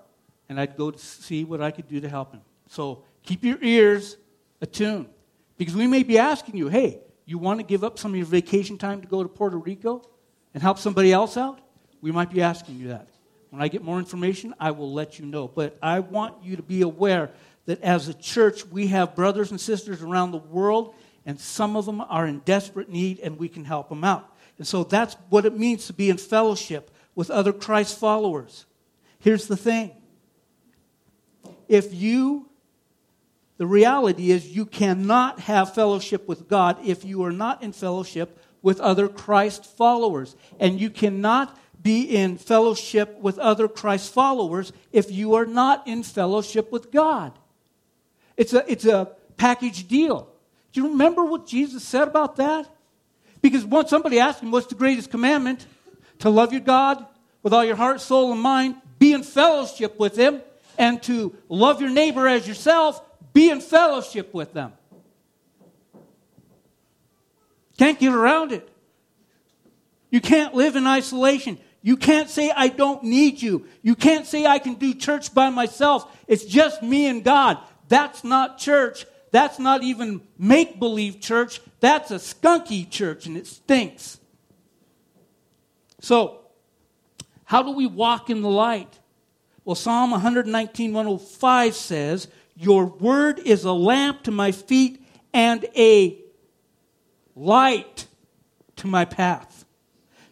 [0.49, 2.41] and I'd go to see what I could do to help him.
[2.67, 4.17] So keep your ears
[4.61, 5.07] attuned
[5.57, 8.27] because we may be asking you, hey, you want to give up some of your
[8.27, 10.03] vacation time to go to Puerto Rico
[10.57, 11.61] and help somebody else out?
[12.01, 13.09] We might be asking you that.
[13.51, 15.49] When I get more information, I will let you know.
[15.49, 17.31] But I want you to be aware
[17.67, 20.95] that as a church, we have brothers and sisters around the world,
[21.27, 24.35] and some of them are in desperate need, and we can help them out.
[24.57, 28.65] And so that's what it means to be in fellowship with other Christ followers.
[29.19, 29.91] Here's the thing
[31.69, 32.49] if you
[33.59, 38.39] the reality is, you cannot have fellowship with God if you are not in fellowship
[38.67, 40.35] with other Christ followers.
[40.59, 46.03] And you cannot be in fellowship with other Christ followers if you are not in
[46.03, 47.31] fellowship with God.
[48.37, 50.29] It's a, it's a package deal.
[50.73, 52.69] Do you remember what Jesus said about that?
[53.41, 55.65] Because once somebody asked him, What's the greatest commandment?
[56.19, 57.07] To love your God
[57.45, 60.43] with all your heart, soul, and mind, be in fellowship with Him,
[60.77, 63.01] and to love your neighbor as yourself,
[63.33, 64.73] be in fellowship with them.
[67.79, 68.69] Can't get around it.
[70.11, 71.59] You can't live in isolation.
[71.83, 73.67] You can't say, I don't need you.
[73.83, 76.11] You can't say, I can do church by myself.
[76.27, 77.59] It's just me and God.
[77.89, 79.07] That's not church.
[79.31, 81.61] That's not even make believe church.
[81.81, 84.19] That's a skunky church and it stinks.
[86.01, 86.41] So,
[87.45, 88.99] how do we walk in the light?
[89.65, 96.19] Well, Psalm 119, 105 says, your word is a lamp to my feet and a
[97.37, 98.07] light
[98.77, 99.65] to my path.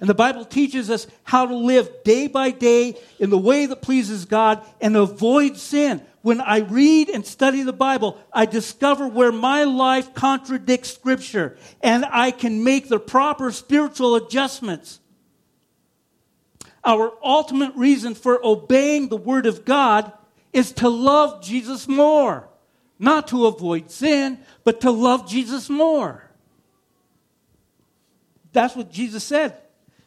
[0.01, 3.83] And the Bible teaches us how to live day by day in the way that
[3.83, 6.03] pleases God and avoid sin.
[6.23, 12.05] When I read and study the Bible, I discover where my life contradicts Scripture and
[12.05, 15.01] I can make the proper spiritual adjustments.
[16.85, 20.13] Our ultimate reason for obeying the Word of God
[20.53, 22.49] is to love Jesus more.
[22.99, 26.24] Not to avoid sin, but to love Jesus more.
[28.55, 29.59] That's what Jesus said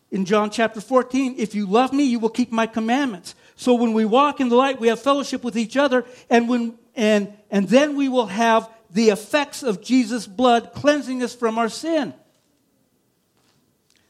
[0.09, 1.35] in John chapter 14.
[1.37, 3.35] If you love me, you will keep my commandments.
[3.57, 6.77] So when we walk in the light, we have fellowship with each other, and when
[6.95, 11.69] and and then we will have the effects of Jesus' blood cleansing us from our
[11.69, 12.13] sin.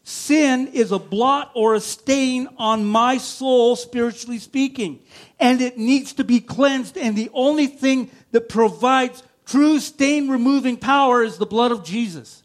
[0.04, 5.00] Sin is a blot or a stain on my soul, spiritually speaking,
[5.40, 6.98] and it needs to be cleansed.
[6.98, 12.44] And the only thing that provides true stain removing power is the blood of Jesus.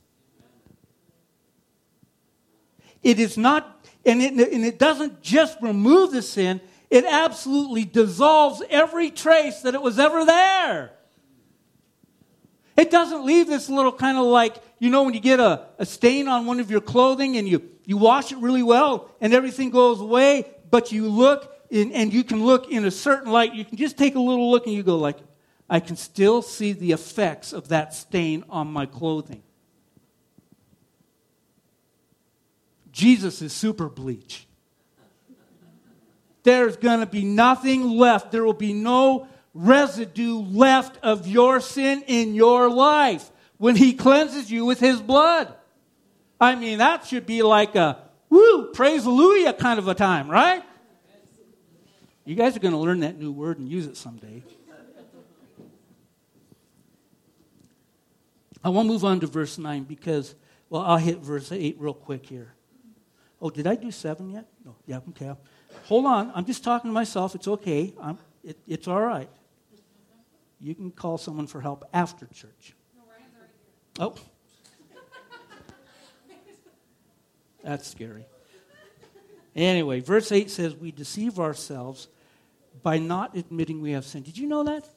[3.02, 6.60] It is not, and it, and it doesn't just remove the sin,
[6.90, 10.92] it absolutely dissolves every trace that it was ever there.
[12.76, 15.86] It doesn't leave this little kind of like, you know, when you get a, a
[15.86, 19.70] stain on one of your clothing and you, you wash it really well and everything
[19.70, 23.54] goes away, but you look in, and you can look in a certain light.
[23.54, 25.18] You can just take a little look and you go like,
[25.68, 29.42] I can still see the effects of that stain on my clothing.
[32.92, 34.46] Jesus is super bleach.
[36.42, 38.30] there's going to be nothing left.
[38.30, 44.50] There will be no residue left of your sin in your life when He cleanses
[44.50, 45.52] you with His blood.
[46.40, 50.62] I mean, that should be like a woo, praise hallelujah kind of a time, right?
[52.24, 54.42] You guys are going to learn that new word and use it someday.
[58.64, 60.34] I want to move on to verse 9 because,
[60.70, 62.54] well, I'll hit verse 8 real quick here.
[63.42, 64.46] Oh, did I do 7 yet?
[64.64, 64.76] No.
[64.86, 65.32] Yeah, okay.
[65.86, 66.30] Hold on.
[66.32, 67.34] I'm just talking to myself.
[67.34, 67.92] It's okay.
[68.44, 69.28] It, it's all right.
[70.60, 72.76] You can call someone for help after church.
[73.98, 74.14] Oh.
[77.64, 78.26] That's scary.
[79.56, 82.06] Anyway, verse 8 says, We deceive ourselves
[82.80, 84.24] by not admitting we have sinned.
[84.24, 84.88] Did you know that?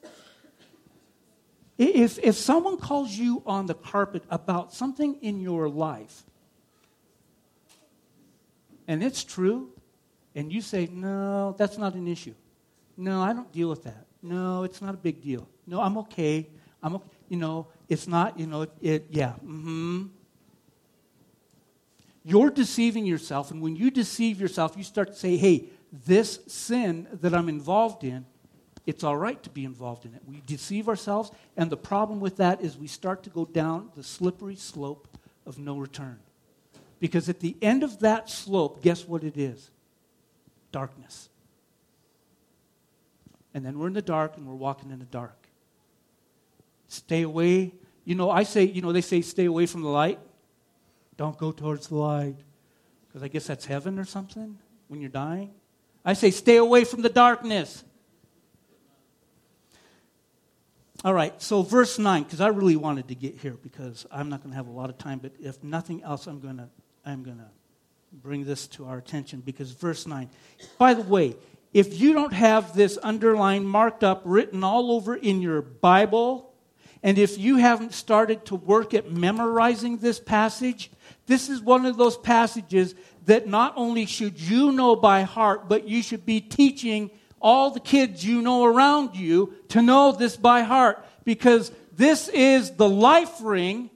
[1.79, 6.23] If, if someone calls you on the carpet about something in your life,
[8.87, 9.69] and it's true,
[10.35, 12.33] and you say, No, that's not an issue.
[12.97, 14.05] No, I don't deal with that.
[14.21, 15.47] No, it's not a big deal.
[15.67, 16.47] No, I'm okay.
[16.81, 17.09] I'm okay.
[17.29, 19.33] You know, it's not, you know, it, it yeah.
[19.43, 20.05] Mm-hmm.
[22.23, 27.07] You're deceiving yourself, and when you deceive yourself, you start to say, hey, this sin
[27.21, 28.25] that I'm involved in,
[28.87, 30.21] it's all right to be involved in it.
[30.27, 34.03] We deceive ourselves, and the problem with that is we start to go down the
[34.03, 35.07] slippery slope
[35.45, 36.19] of no return.
[36.99, 39.69] Because at the end of that slope, guess what it is?
[40.71, 41.29] Darkness.
[43.53, 45.47] And then we're in the dark and we're walking in the dark.
[46.87, 47.73] Stay away.
[48.03, 50.19] You know, I say, you know, they say stay away from the light.
[51.17, 52.35] Don't go towards the light.
[53.07, 55.53] Because I guess that's heaven or something when you're dying.
[56.03, 57.83] I say, stay away from the darkness.
[61.03, 64.41] All right, so verse 9, because I really wanted to get here because I'm not
[64.41, 66.69] going to have a lot of time, but if nothing else, I'm going to
[67.05, 67.49] I'm going to
[68.11, 70.29] bring this to our attention because verse 9.
[70.77, 71.35] By the way,
[71.73, 76.53] if you don't have this underlined, marked up, written all over in your Bible,
[77.03, 80.89] and if you haven't started to work at memorizing this passage,
[81.27, 82.95] this is one of those passages
[83.25, 87.79] that not only should you know by heart, but you should be teaching all the
[87.79, 93.37] kids you know around you to know this by heart because this is the life
[93.41, 93.91] ring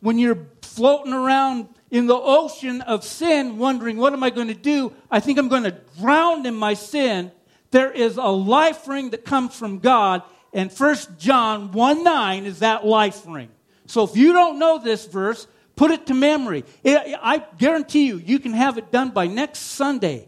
[0.00, 4.54] when you're floating around in the ocean of sin wondering what am I going to
[4.54, 4.92] do?
[5.10, 7.32] I think I'm going to drown in my sin.
[7.70, 10.22] There is a life ring that comes from God
[10.52, 13.50] and 1 John 1 9 is that life ring.
[13.86, 16.64] So if you don't know this verse, Put it to memory.
[16.84, 20.26] I guarantee you, you can have it done by next Sunday.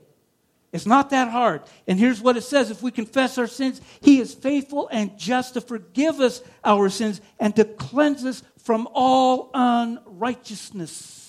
[0.70, 1.62] It's not that hard.
[1.86, 5.54] And here's what it says if we confess our sins, He is faithful and just
[5.54, 11.24] to forgive us our sins and to cleanse us from all unrighteousness.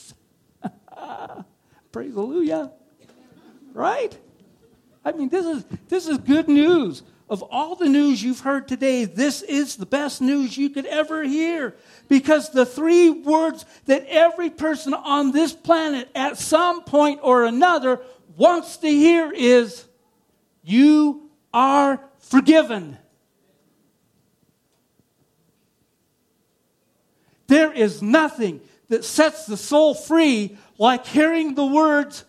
[1.91, 2.71] Praise Hallelujah.
[3.73, 4.17] Right?
[5.03, 7.03] I mean, this is, this is good news.
[7.29, 11.23] Of all the news you've heard today, this is the best news you could ever
[11.23, 11.75] hear.
[12.07, 18.01] Because the three words that every person on this planet at some point or another
[18.35, 19.85] wants to hear is,
[20.63, 22.97] You are forgiven.
[27.45, 32.25] There is nothing that sets the soul free like hearing the words,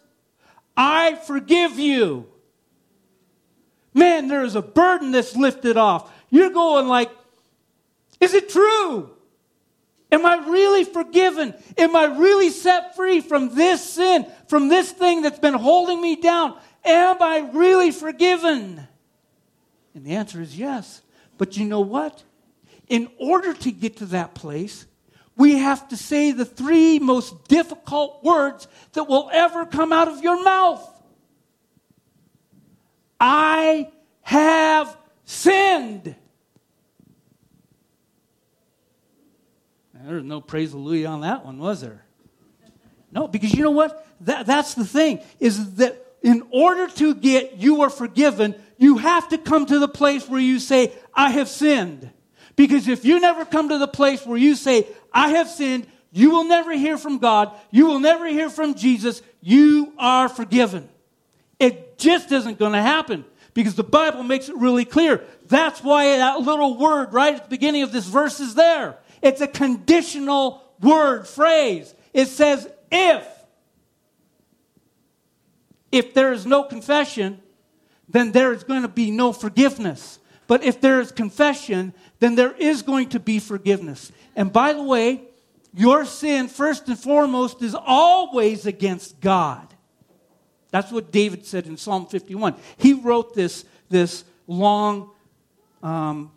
[0.76, 2.26] I forgive you.
[3.92, 6.12] Man, there is a burden that's lifted off.
[6.30, 7.10] You're going like,
[8.20, 9.10] is it true?
[10.12, 11.54] Am I really forgiven?
[11.78, 16.16] Am I really set free from this sin, from this thing that's been holding me
[16.16, 16.58] down?
[16.84, 18.86] Am I really forgiven?
[19.94, 21.02] And the answer is yes.
[21.38, 22.22] But you know what?
[22.88, 24.86] In order to get to that place,
[25.40, 30.22] we have to say the three most difficult words that will ever come out of
[30.22, 30.86] your mouth
[33.18, 33.90] I
[34.22, 36.14] have sinned.
[39.94, 42.04] There was no praise hallelujah on that one, was there?
[43.10, 44.06] No, because you know what?
[44.22, 49.28] That, that's the thing, is that in order to get you are forgiven, you have
[49.30, 52.10] to come to the place where you say, I have sinned.
[52.60, 56.28] Because if you never come to the place where you say, I have sinned, you
[56.28, 57.52] will never hear from God.
[57.70, 59.22] You will never hear from Jesus.
[59.40, 60.86] You are forgiven.
[61.58, 65.24] It just isn't going to happen because the Bible makes it really clear.
[65.46, 68.98] That's why that little word right at the beginning of this verse is there.
[69.22, 71.94] It's a conditional word, phrase.
[72.12, 73.26] It says, if.
[75.90, 77.40] If there is no confession,
[78.06, 80.19] then there is going to be no forgiveness.
[80.50, 84.10] But if there is confession, then there is going to be forgiveness.
[84.34, 85.22] And by the way,
[85.72, 89.72] your sin, first and foremost, is always against God.
[90.72, 92.56] That's what David said in Psalm 51.
[92.78, 95.12] He wrote this, this long
[95.84, 96.32] um,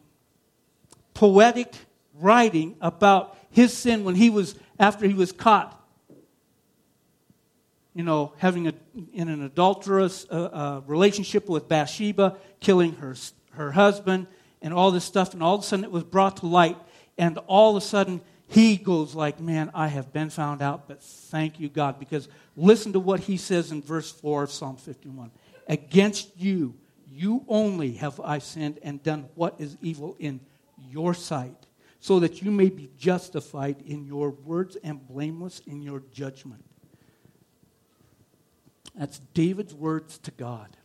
[1.16, 1.74] poetic
[2.14, 5.84] writing about his sin when he was, after he was caught,
[7.96, 8.76] you know, having a,
[9.12, 13.16] in an adulterous uh, uh, relationship with Bathsheba, killing her,
[13.54, 14.28] her husband,
[14.62, 15.34] and all this stuff.
[15.34, 16.78] And all of a sudden it was brought to light.
[17.18, 21.02] And all of a sudden he goes like, man, I have been found out, but
[21.02, 22.00] thank you, God.
[22.00, 25.32] Because listen to what he says in verse 4 of Psalm 51.
[25.68, 26.76] Against you,
[27.10, 30.40] you only have I sinned and done what is evil in
[30.90, 31.56] your sight,
[32.00, 36.64] so that you may be justified in your words and blameless in your judgment.
[38.96, 40.76] That's David's words to God.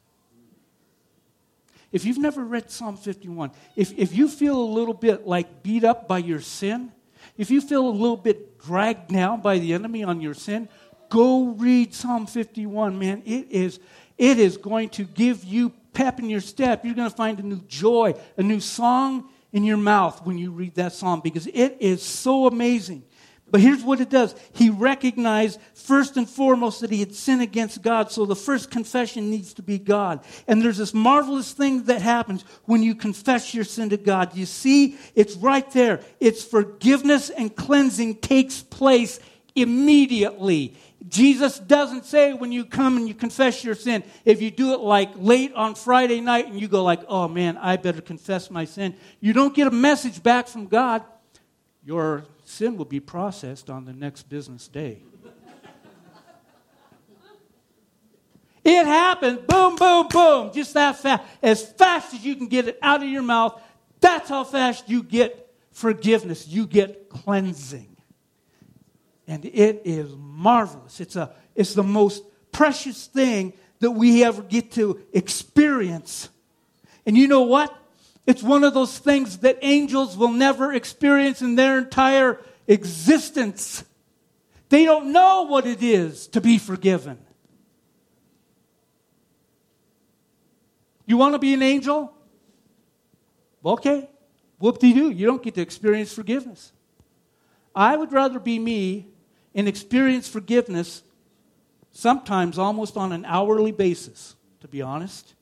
[1.91, 5.85] If you've never read Psalm 51, if, if you feel a little bit like beat
[5.85, 6.93] up by your sin,
[7.37, 10.69] if you feel a little bit dragged down by the enemy on your sin,
[11.09, 13.23] go read Psalm 51, man.
[13.25, 13.81] It is,
[14.19, 16.85] it is going to give you pep in your step.
[16.85, 20.51] You're going to find a new joy, a new song in your mouth when you
[20.51, 23.03] read that psalm because it is so amazing.
[23.51, 24.35] But here's what it does.
[24.53, 28.13] He recognized first and foremost that he had sinned against God.
[28.13, 30.21] So the first confession needs to be God.
[30.47, 34.35] And there's this marvelous thing that happens when you confess your sin to God.
[34.35, 36.01] You see, it's right there.
[36.21, 39.19] It's forgiveness and cleansing takes place
[39.55, 40.75] immediately.
[41.07, 44.81] Jesus doesn't say when you come and you confess your sin, if you do it
[44.81, 48.65] like late on Friday night and you go like, "Oh man, I better confess my
[48.65, 51.03] sin." You don't get a message back from God.
[51.85, 55.03] Your sin will be processed on the next business day.
[58.65, 61.23] it happens, boom, boom, boom, just that fast.
[61.43, 63.61] As fast as you can get it out of your mouth,
[64.01, 67.97] that's how fast you get forgiveness, you get cleansing.
[69.27, 71.01] And it is marvelous.
[71.01, 76.31] It's, a, it's the most precious thing that we ever get to experience.
[77.05, 77.77] And you know what?
[78.29, 83.83] It's one of those things that angels will never experience in their entire existence.
[84.69, 87.17] They don't know what it is to be forgiven.
[91.07, 92.13] You want to be an angel?
[93.65, 94.11] Okay.
[94.59, 95.11] Whoop de doo.
[95.11, 96.73] You don't get to experience forgiveness.
[97.75, 99.07] I would rather be me
[99.55, 101.03] and experience forgiveness
[101.93, 105.33] sometimes almost on an hourly basis, to be honest.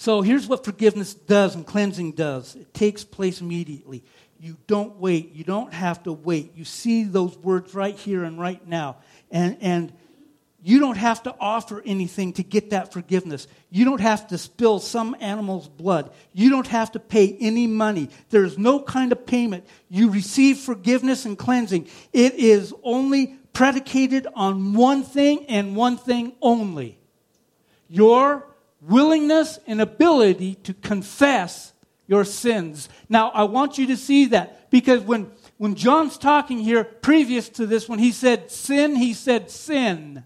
[0.00, 4.02] So here's what forgiveness does and cleansing does it takes place immediately.
[4.40, 5.34] You don't wait.
[5.34, 6.56] You don't have to wait.
[6.56, 8.96] You see those words right here and right now.
[9.30, 9.92] And, and
[10.62, 13.46] you don't have to offer anything to get that forgiveness.
[13.68, 16.10] You don't have to spill some animal's blood.
[16.32, 18.08] You don't have to pay any money.
[18.30, 19.66] There's no kind of payment.
[19.90, 21.88] You receive forgiveness and cleansing.
[22.14, 26.96] It is only predicated on one thing and one thing only
[27.90, 28.49] your
[28.80, 31.72] willingness and ability to confess
[32.06, 32.88] your sins.
[33.08, 37.66] Now, I want you to see that because when, when John's talking here previous to
[37.66, 40.24] this, when he said sin, he said sin.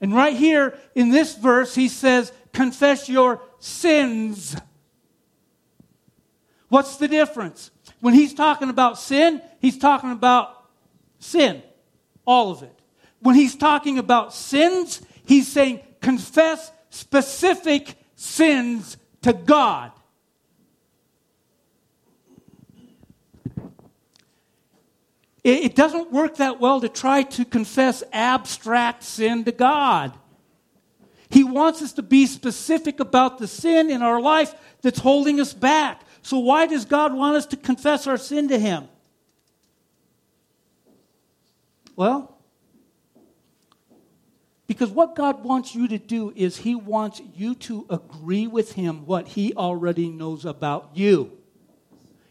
[0.00, 4.56] And right here in this verse, he says, confess your sins.
[6.68, 7.70] What's the difference?
[8.00, 10.66] When he's talking about sin, he's talking about
[11.18, 11.62] sin,
[12.26, 12.78] all of it.
[13.20, 19.90] When he's talking about sins, he's saying confess specific sins to God.
[25.42, 30.12] It doesn't work that well to try to confess abstract sin to God.
[31.30, 35.54] He wants us to be specific about the sin in our life that's holding us
[35.54, 36.02] back.
[36.20, 38.88] So, why does God want us to confess our sin to Him?
[41.96, 42.33] Well,
[44.74, 49.06] because what God wants you to do is He wants you to agree with Him
[49.06, 51.30] what He already knows about you.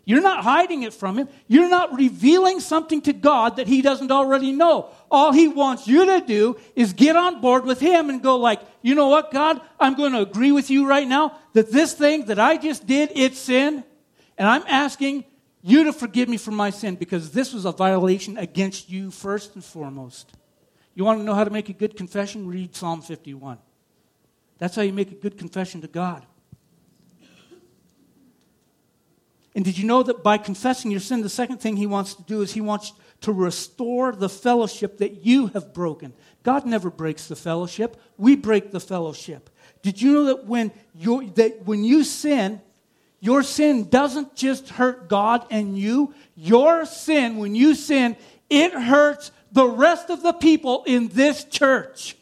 [0.04, 1.30] You're not hiding it from Him.
[1.48, 4.90] You're not revealing something to God that He doesn't already know.
[5.10, 8.60] All He wants you to do is get on board with Him and go like,
[8.82, 9.62] you know what, God?
[9.80, 13.12] I'm going to agree with you right now that this thing that I just did,
[13.16, 13.86] it's sin.
[14.38, 15.24] And I'm asking
[15.62, 19.56] you to forgive me for my sin because this was a violation against you first
[19.56, 20.34] and foremost.
[20.96, 22.48] You want to know how to make a good confession?
[22.48, 23.58] Read Psalm 51.
[24.60, 26.26] That's how you make a good confession to God.
[29.56, 32.24] And did you know that by confessing your sin, the second thing he wants to
[32.24, 36.14] do is he wants to restore the fellowship that you have broken.
[36.44, 39.50] God never breaks the fellowship, we break the fellowship.
[39.82, 42.62] Did you know that when, you that when you sin,
[43.20, 46.14] your sin doesn't just hurt God and you?
[46.36, 48.18] Your sin, when you sin,
[48.50, 52.18] it hurts the rest of the people in this church.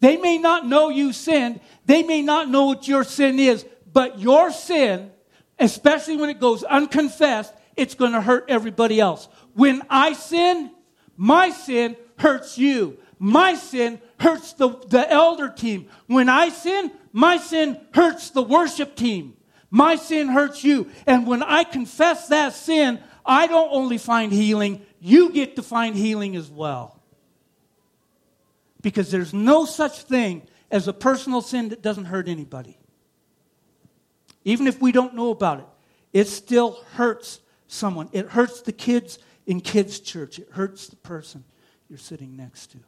[0.00, 1.60] They may not know you sinned.
[1.86, 5.10] They may not know what your sin is, but your sin,
[5.58, 9.28] especially when it goes unconfessed, it's going to hurt everybody else.
[9.54, 10.70] When I sin,
[11.16, 12.98] my sin hurts you.
[13.18, 15.88] My sin hurts the, the elder team.
[16.06, 19.34] When I sin, my sin hurts the worship team.
[19.70, 20.90] My sin hurts you.
[21.06, 25.94] And when I confess that sin, I don't only find healing, you get to find
[25.94, 26.98] healing as well.
[28.80, 32.78] Because there's no such thing as a personal sin that doesn't hurt anybody.
[34.44, 35.66] Even if we don't know about it,
[36.12, 38.08] it still hurts someone.
[38.12, 41.42] It hurts the kids in kids' church, it hurts the person
[41.88, 42.78] you're sitting next to.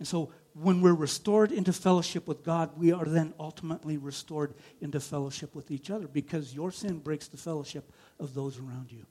[0.00, 4.98] And so when we're restored into fellowship with God, we are then ultimately restored into
[4.98, 9.06] fellowship with each other because your sin breaks the fellowship of those around you.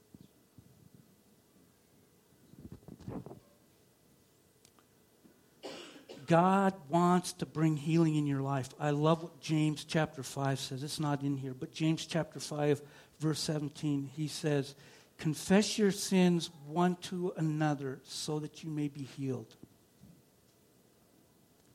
[6.28, 8.68] God wants to bring healing in your life.
[8.78, 10.84] I love what James chapter 5 says.
[10.84, 12.82] It's not in here, but James chapter 5,
[13.20, 14.76] verse 17, he says,
[15.18, 19.56] Confess your sins one to another so that you may be healed.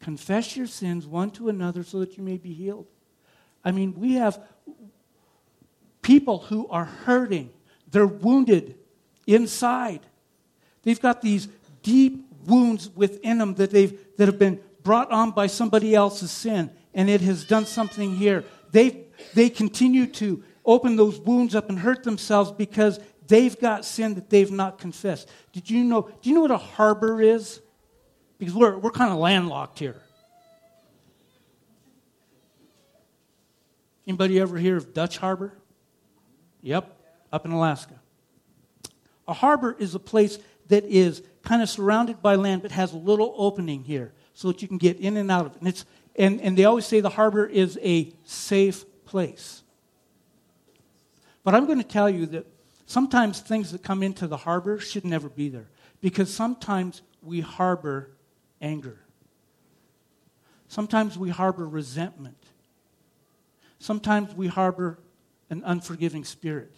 [0.02, 2.88] Confess your sins one to another so that you may be healed.
[3.64, 4.42] I mean, we have
[6.02, 7.50] people who are hurting,
[7.90, 8.74] they're wounded
[9.26, 10.00] inside.
[10.82, 11.46] They've got these
[11.82, 16.70] deep wounds within them that, they've, that have been brought on by somebody else's sin,
[16.92, 18.44] and it has done something here.
[18.72, 22.98] They, they continue to open those wounds up and hurt themselves because
[23.28, 25.28] they've got sin that they've not confessed.
[25.52, 26.10] Did you know?
[26.20, 27.60] Do you know what a harbor is?
[28.42, 30.02] Because we're, we're kind of landlocked here.
[34.04, 35.52] Anybody ever hear of Dutch Harbor?
[36.60, 36.92] Yep,
[37.32, 37.94] up in Alaska.
[39.28, 42.96] A harbor is a place that is kind of surrounded by land but has a
[42.96, 45.58] little opening here so that you can get in and out of it.
[45.60, 45.84] And, it's,
[46.16, 49.62] and, and they always say the harbor is a safe place.
[51.44, 52.46] But I'm going to tell you that
[52.86, 55.68] sometimes things that come into the harbor should never be there
[56.00, 58.10] because sometimes we harbor
[58.62, 58.98] anger.
[60.68, 62.42] Sometimes we harbor resentment.
[63.78, 64.98] Sometimes we harbor
[65.50, 66.72] an unforgiving spirit.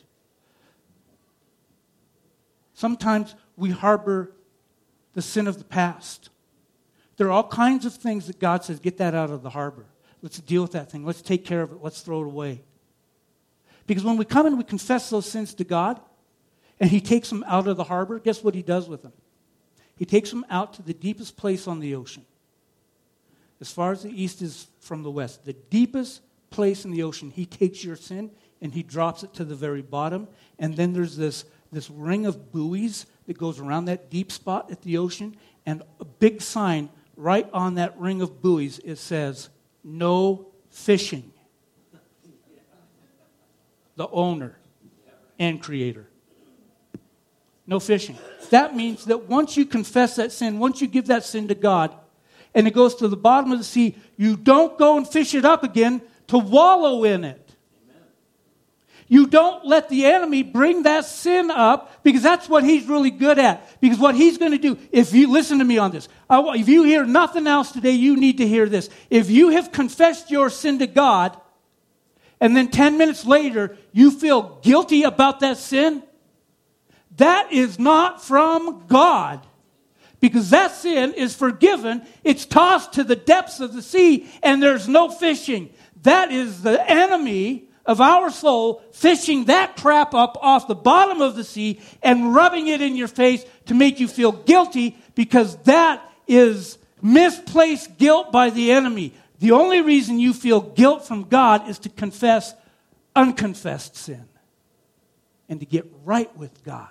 [2.73, 4.33] Sometimes we harbor
[5.13, 6.31] the sin of the past.
[7.17, 9.87] There are all kinds of things that God says, get that out of the harbor.
[10.23, 11.05] Let's deal with that thing.
[11.05, 11.79] Let's take care of it.
[11.81, 12.65] Let's throw it away.
[13.87, 16.01] Because when we come and we confess those sins to God,
[16.81, 19.13] and He takes them out of the harbor, guess what He does with them?
[19.97, 22.25] He takes them out to the deepest place on the ocean,
[23.61, 25.45] as far as the east is from the west.
[25.45, 28.31] The deepest place in the ocean, he takes your sin
[28.61, 30.29] and he drops it to the very bottom.
[30.59, 34.83] And then there's this, this ring of buoys that goes around that deep spot at
[34.83, 35.37] the ocean.
[35.67, 39.49] And a big sign right on that ring of buoys, it says,
[39.83, 41.31] No fishing.
[43.97, 44.59] The owner
[45.39, 46.07] and creator.
[47.67, 48.19] No fishing.
[48.51, 51.95] That means that once you confess that sin, once you give that sin to God,
[52.55, 55.45] and it goes to the bottom of the sea, you don't go and fish it
[55.45, 57.41] up again to wallow in it.
[59.07, 63.39] You don't let the enemy bring that sin up because that's what he's really good
[63.39, 63.81] at.
[63.81, 66.85] Because what he's going to do, if you listen to me on this, if you
[66.85, 68.89] hear nothing else today, you need to hear this.
[69.11, 71.39] If you have confessed your sin to God,
[72.41, 76.03] and then 10 minutes later you feel guilty about that sin,
[77.17, 79.47] that is not from God.
[80.21, 84.89] Because that sin is forgiven, it's tossed to the depths of the sea, and there's
[84.89, 85.71] no fishing.
[86.03, 91.37] That is the enemy of our soul fishing that crap up off the bottom of
[91.37, 96.03] the sea and rubbing it in your face to make you feel guilty because that
[96.27, 99.13] is misplaced guilt by the enemy.
[99.41, 102.55] The only reason you feel guilt from God is to confess
[103.15, 104.27] unconfessed sin
[105.49, 106.89] and to get right with God.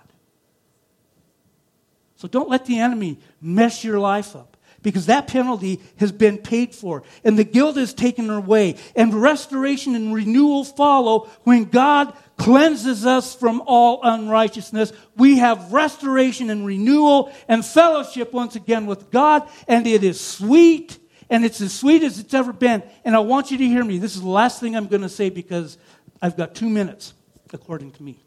[2.23, 6.73] So don't let the enemy mess your life up because that penalty has been paid
[6.73, 13.05] for and the guilt is taken away and restoration and renewal follow when God cleanses
[13.05, 14.93] us from all unrighteousness.
[15.17, 20.99] We have restoration and renewal and fellowship once again with God and it is sweet
[21.29, 22.83] and it's as sweet as it's ever been.
[23.03, 23.97] And I want you to hear me.
[23.97, 25.77] This is the last thing I'm going to say because
[26.21, 27.15] I've got two minutes
[27.51, 28.22] according to me.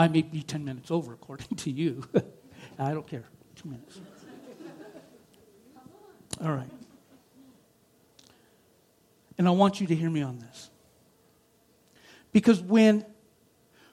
[0.00, 2.02] I may be 10 minutes over, according to you.
[2.78, 3.24] I don't care.
[3.54, 4.00] Two minutes.
[6.42, 6.70] All right.
[9.36, 10.70] And I want you to hear me on this.
[12.32, 13.04] Because when,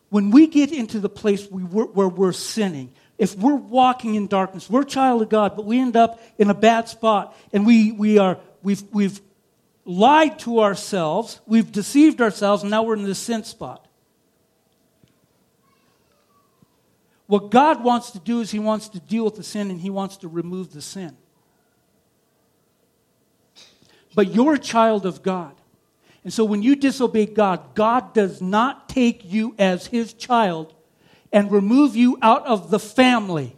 [0.08, 4.70] when we get into the place we, where we're sinning, if we're walking in darkness,
[4.70, 7.92] we're a child of God, but we end up in a bad spot and we,
[7.92, 9.20] we are, we've, we've
[9.84, 13.87] lied to ourselves, we've deceived ourselves, and now we're in this sin spot.
[17.28, 19.90] What God wants to do is He wants to deal with the sin and He
[19.90, 21.16] wants to remove the sin.
[24.16, 25.54] But you're a child of God.
[26.24, 30.74] And so when you disobey God, God does not take you as His child
[31.32, 33.56] and remove you out of the family.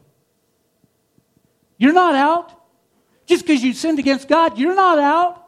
[1.77, 2.51] You're not out.
[3.25, 5.45] Just because you sinned against God, you're not out.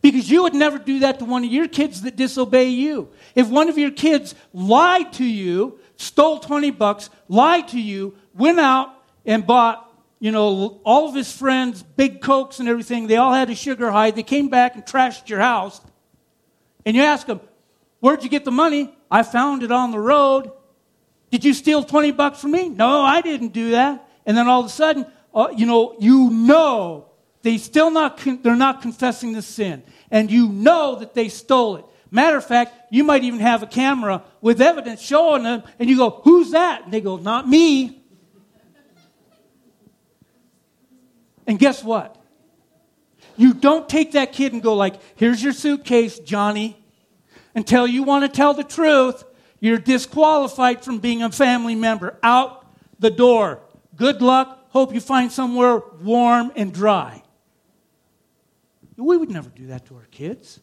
[0.00, 3.08] Because you would never do that to one of your kids that disobey you.
[3.34, 8.60] If one of your kids lied to you, stole 20 bucks, lied to you, went
[8.60, 8.94] out
[9.24, 13.50] and bought, you know, all of his friends, big cokes and everything, they all had
[13.50, 15.80] a sugar high, they came back and trashed your house,
[16.86, 17.40] and you ask them,
[18.04, 18.94] Where'd you get the money?
[19.10, 20.52] I found it on the road.
[21.30, 22.68] Did you steal 20 bucks from me?
[22.68, 24.06] No, I didn't do that.
[24.26, 27.06] And then all of a sudden, uh, you know, you know
[27.40, 29.82] they still not, con- they're not confessing the sin.
[30.10, 31.86] And you know that they stole it.
[32.14, 35.96] Matter of fact, you might even have a camera with evidence showing them, and you
[35.96, 36.84] go, Who's that?
[36.84, 38.04] And they go, Not me.
[41.44, 42.22] And guess what?
[43.36, 46.80] You don't take that kid and go like, Here's your suitcase, Johnny.
[47.52, 49.24] Until you want to tell the truth,
[49.58, 52.16] you're disqualified from being a family member.
[52.22, 52.64] Out
[53.00, 53.60] the door.
[53.96, 54.66] Good luck.
[54.68, 57.24] Hope you find somewhere warm and dry.
[58.96, 60.60] We would never do that to our kids.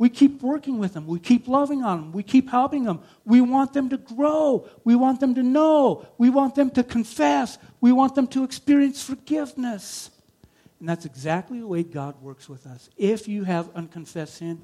[0.00, 1.06] We keep working with them.
[1.06, 2.12] We keep loving on them.
[2.12, 3.00] We keep helping them.
[3.26, 4.66] We want them to grow.
[4.82, 6.06] We want them to know.
[6.16, 7.58] We want them to confess.
[7.82, 10.10] We want them to experience forgiveness.
[10.78, 12.88] And that's exactly the way God works with us.
[12.96, 14.62] If you have unconfessed sin,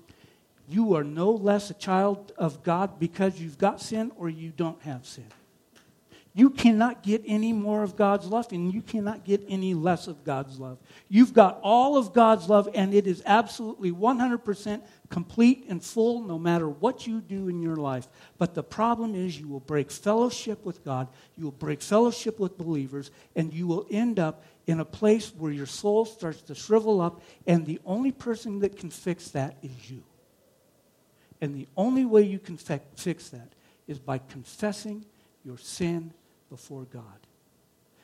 [0.71, 4.81] you are no less a child of God because you've got sin or you don't
[4.85, 5.27] have sin.
[6.37, 10.23] You cannot get any more of God's love, and you cannot get any less of
[10.23, 10.77] God's love.
[11.09, 16.39] You've got all of God's love, and it is absolutely 100% complete and full no
[16.39, 18.09] matter what you do in your life.
[18.39, 22.59] But the problem is, you will break fellowship with God, you will break fellowship with
[22.59, 27.01] believers, and you will end up in a place where your soul starts to shrivel
[27.01, 30.03] up, and the only person that can fix that is you.
[31.41, 33.53] And the only way you can fe- fix that
[33.87, 35.05] is by confessing
[35.45, 36.13] your sin
[36.51, 37.03] before God.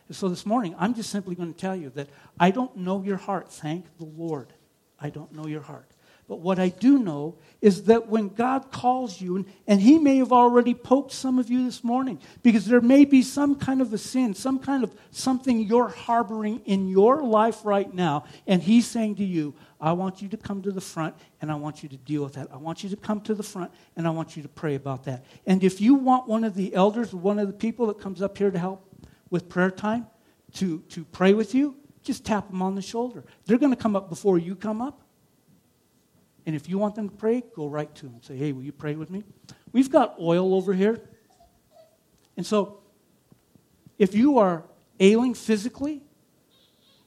[0.09, 3.03] And so this morning, I'm just simply going to tell you that I don't know
[3.03, 3.51] your heart.
[3.51, 4.53] Thank the Lord.
[5.01, 5.92] I don't know your heart.
[6.33, 10.33] But what I do know is that when God calls you, and, He may have
[10.33, 13.99] already poked some of you this morning, because there may be some kind of a
[13.99, 19.17] sin, some kind of something you're harboring in your life right now, and He's saying
[19.17, 21.99] to you, I want you to come to the front and I want you to
[21.99, 22.49] deal with that.
[22.51, 25.05] I want you to come to the front and I want you to pray about
[25.05, 25.27] that.
[25.45, 28.39] And if you want one of the elders, one of the people that comes up
[28.39, 28.89] here to help
[29.29, 30.07] with prayer time,
[30.55, 33.23] to, to pray with you, just tap them on the shoulder.
[33.45, 35.02] They're going to come up before you come up.
[36.45, 38.21] And if you want them to pray, go right to them.
[38.23, 39.25] Say, hey, will you pray with me?
[39.73, 41.01] We've got oil over here.
[42.37, 42.81] And so,
[43.99, 44.65] if you are
[44.99, 46.03] ailing physically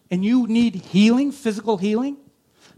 [0.10, 2.18] and you need healing, physical healing,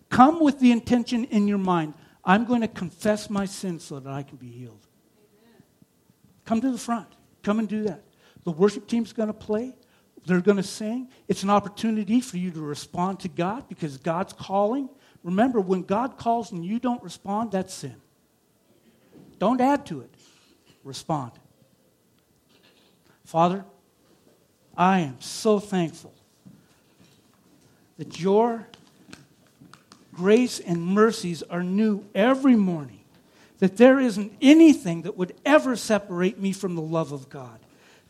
[0.10, 1.94] come with the intention in your mind
[2.28, 4.86] I'm going to confess my sins so that I can be healed.
[6.44, 7.08] Come to the front.
[7.42, 8.04] Come and do that.
[8.44, 9.74] The worship team's going to play.
[10.26, 11.08] They're going to sing.
[11.30, 14.90] It's an opportunity for you to respond to God because God's calling.
[15.28, 17.98] Remember, when God calls and you don't respond, that's sin.
[19.40, 20.10] Don't add to it.
[20.86, 21.34] Respond.
[23.26, 23.66] Father,
[24.78, 26.14] I am so thankful
[27.98, 28.70] that your
[30.14, 33.02] grace and mercies are new every morning,
[33.60, 37.60] that there isn't anything that would ever separate me from the love of God,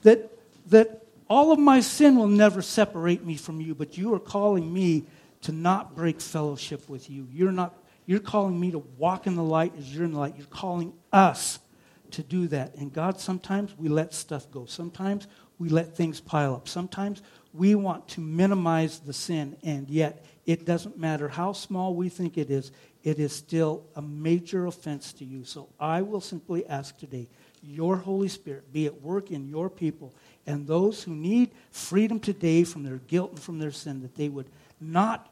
[0.04, 0.38] that,
[0.68, 4.72] that all of my sin will never separate me from you, but you are calling
[4.72, 5.08] me
[5.48, 7.26] to not break fellowship with you.
[7.32, 7.74] You're not
[8.06, 10.36] you're calling me to walk in the light as you're in the light.
[10.36, 11.60] You're calling us
[12.12, 12.76] to do that.
[12.76, 14.66] And God, sometimes we let stuff go.
[14.66, 15.26] Sometimes
[15.58, 16.68] we let things pile up.
[16.68, 17.22] Sometimes
[17.54, 22.38] we want to minimize the sin, and yet it doesn't matter how small we think
[22.38, 22.74] it is,
[23.06, 25.46] it is still a major offense to you.
[25.46, 27.30] So I will simply ask today,
[27.64, 30.14] your Holy Spirit be at work in your people
[30.46, 34.28] and those who need freedom today from their guilt and from their sin, that they
[34.28, 35.32] would not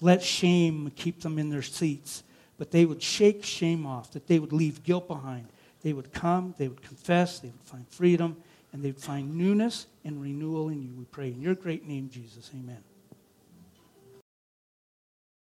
[0.00, 2.22] let shame keep them in their seats,
[2.58, 5.46] but they would shake shame off, that they would leave guilt behind.
[5.82, 8.36] They would come, they would confess, they would find freedom,
[8.72, 10.92] and they would find newness and renewal in you.
[10.94, 12.50] We pray in your great name, Jesus.
[12.54, 12.82] Amen.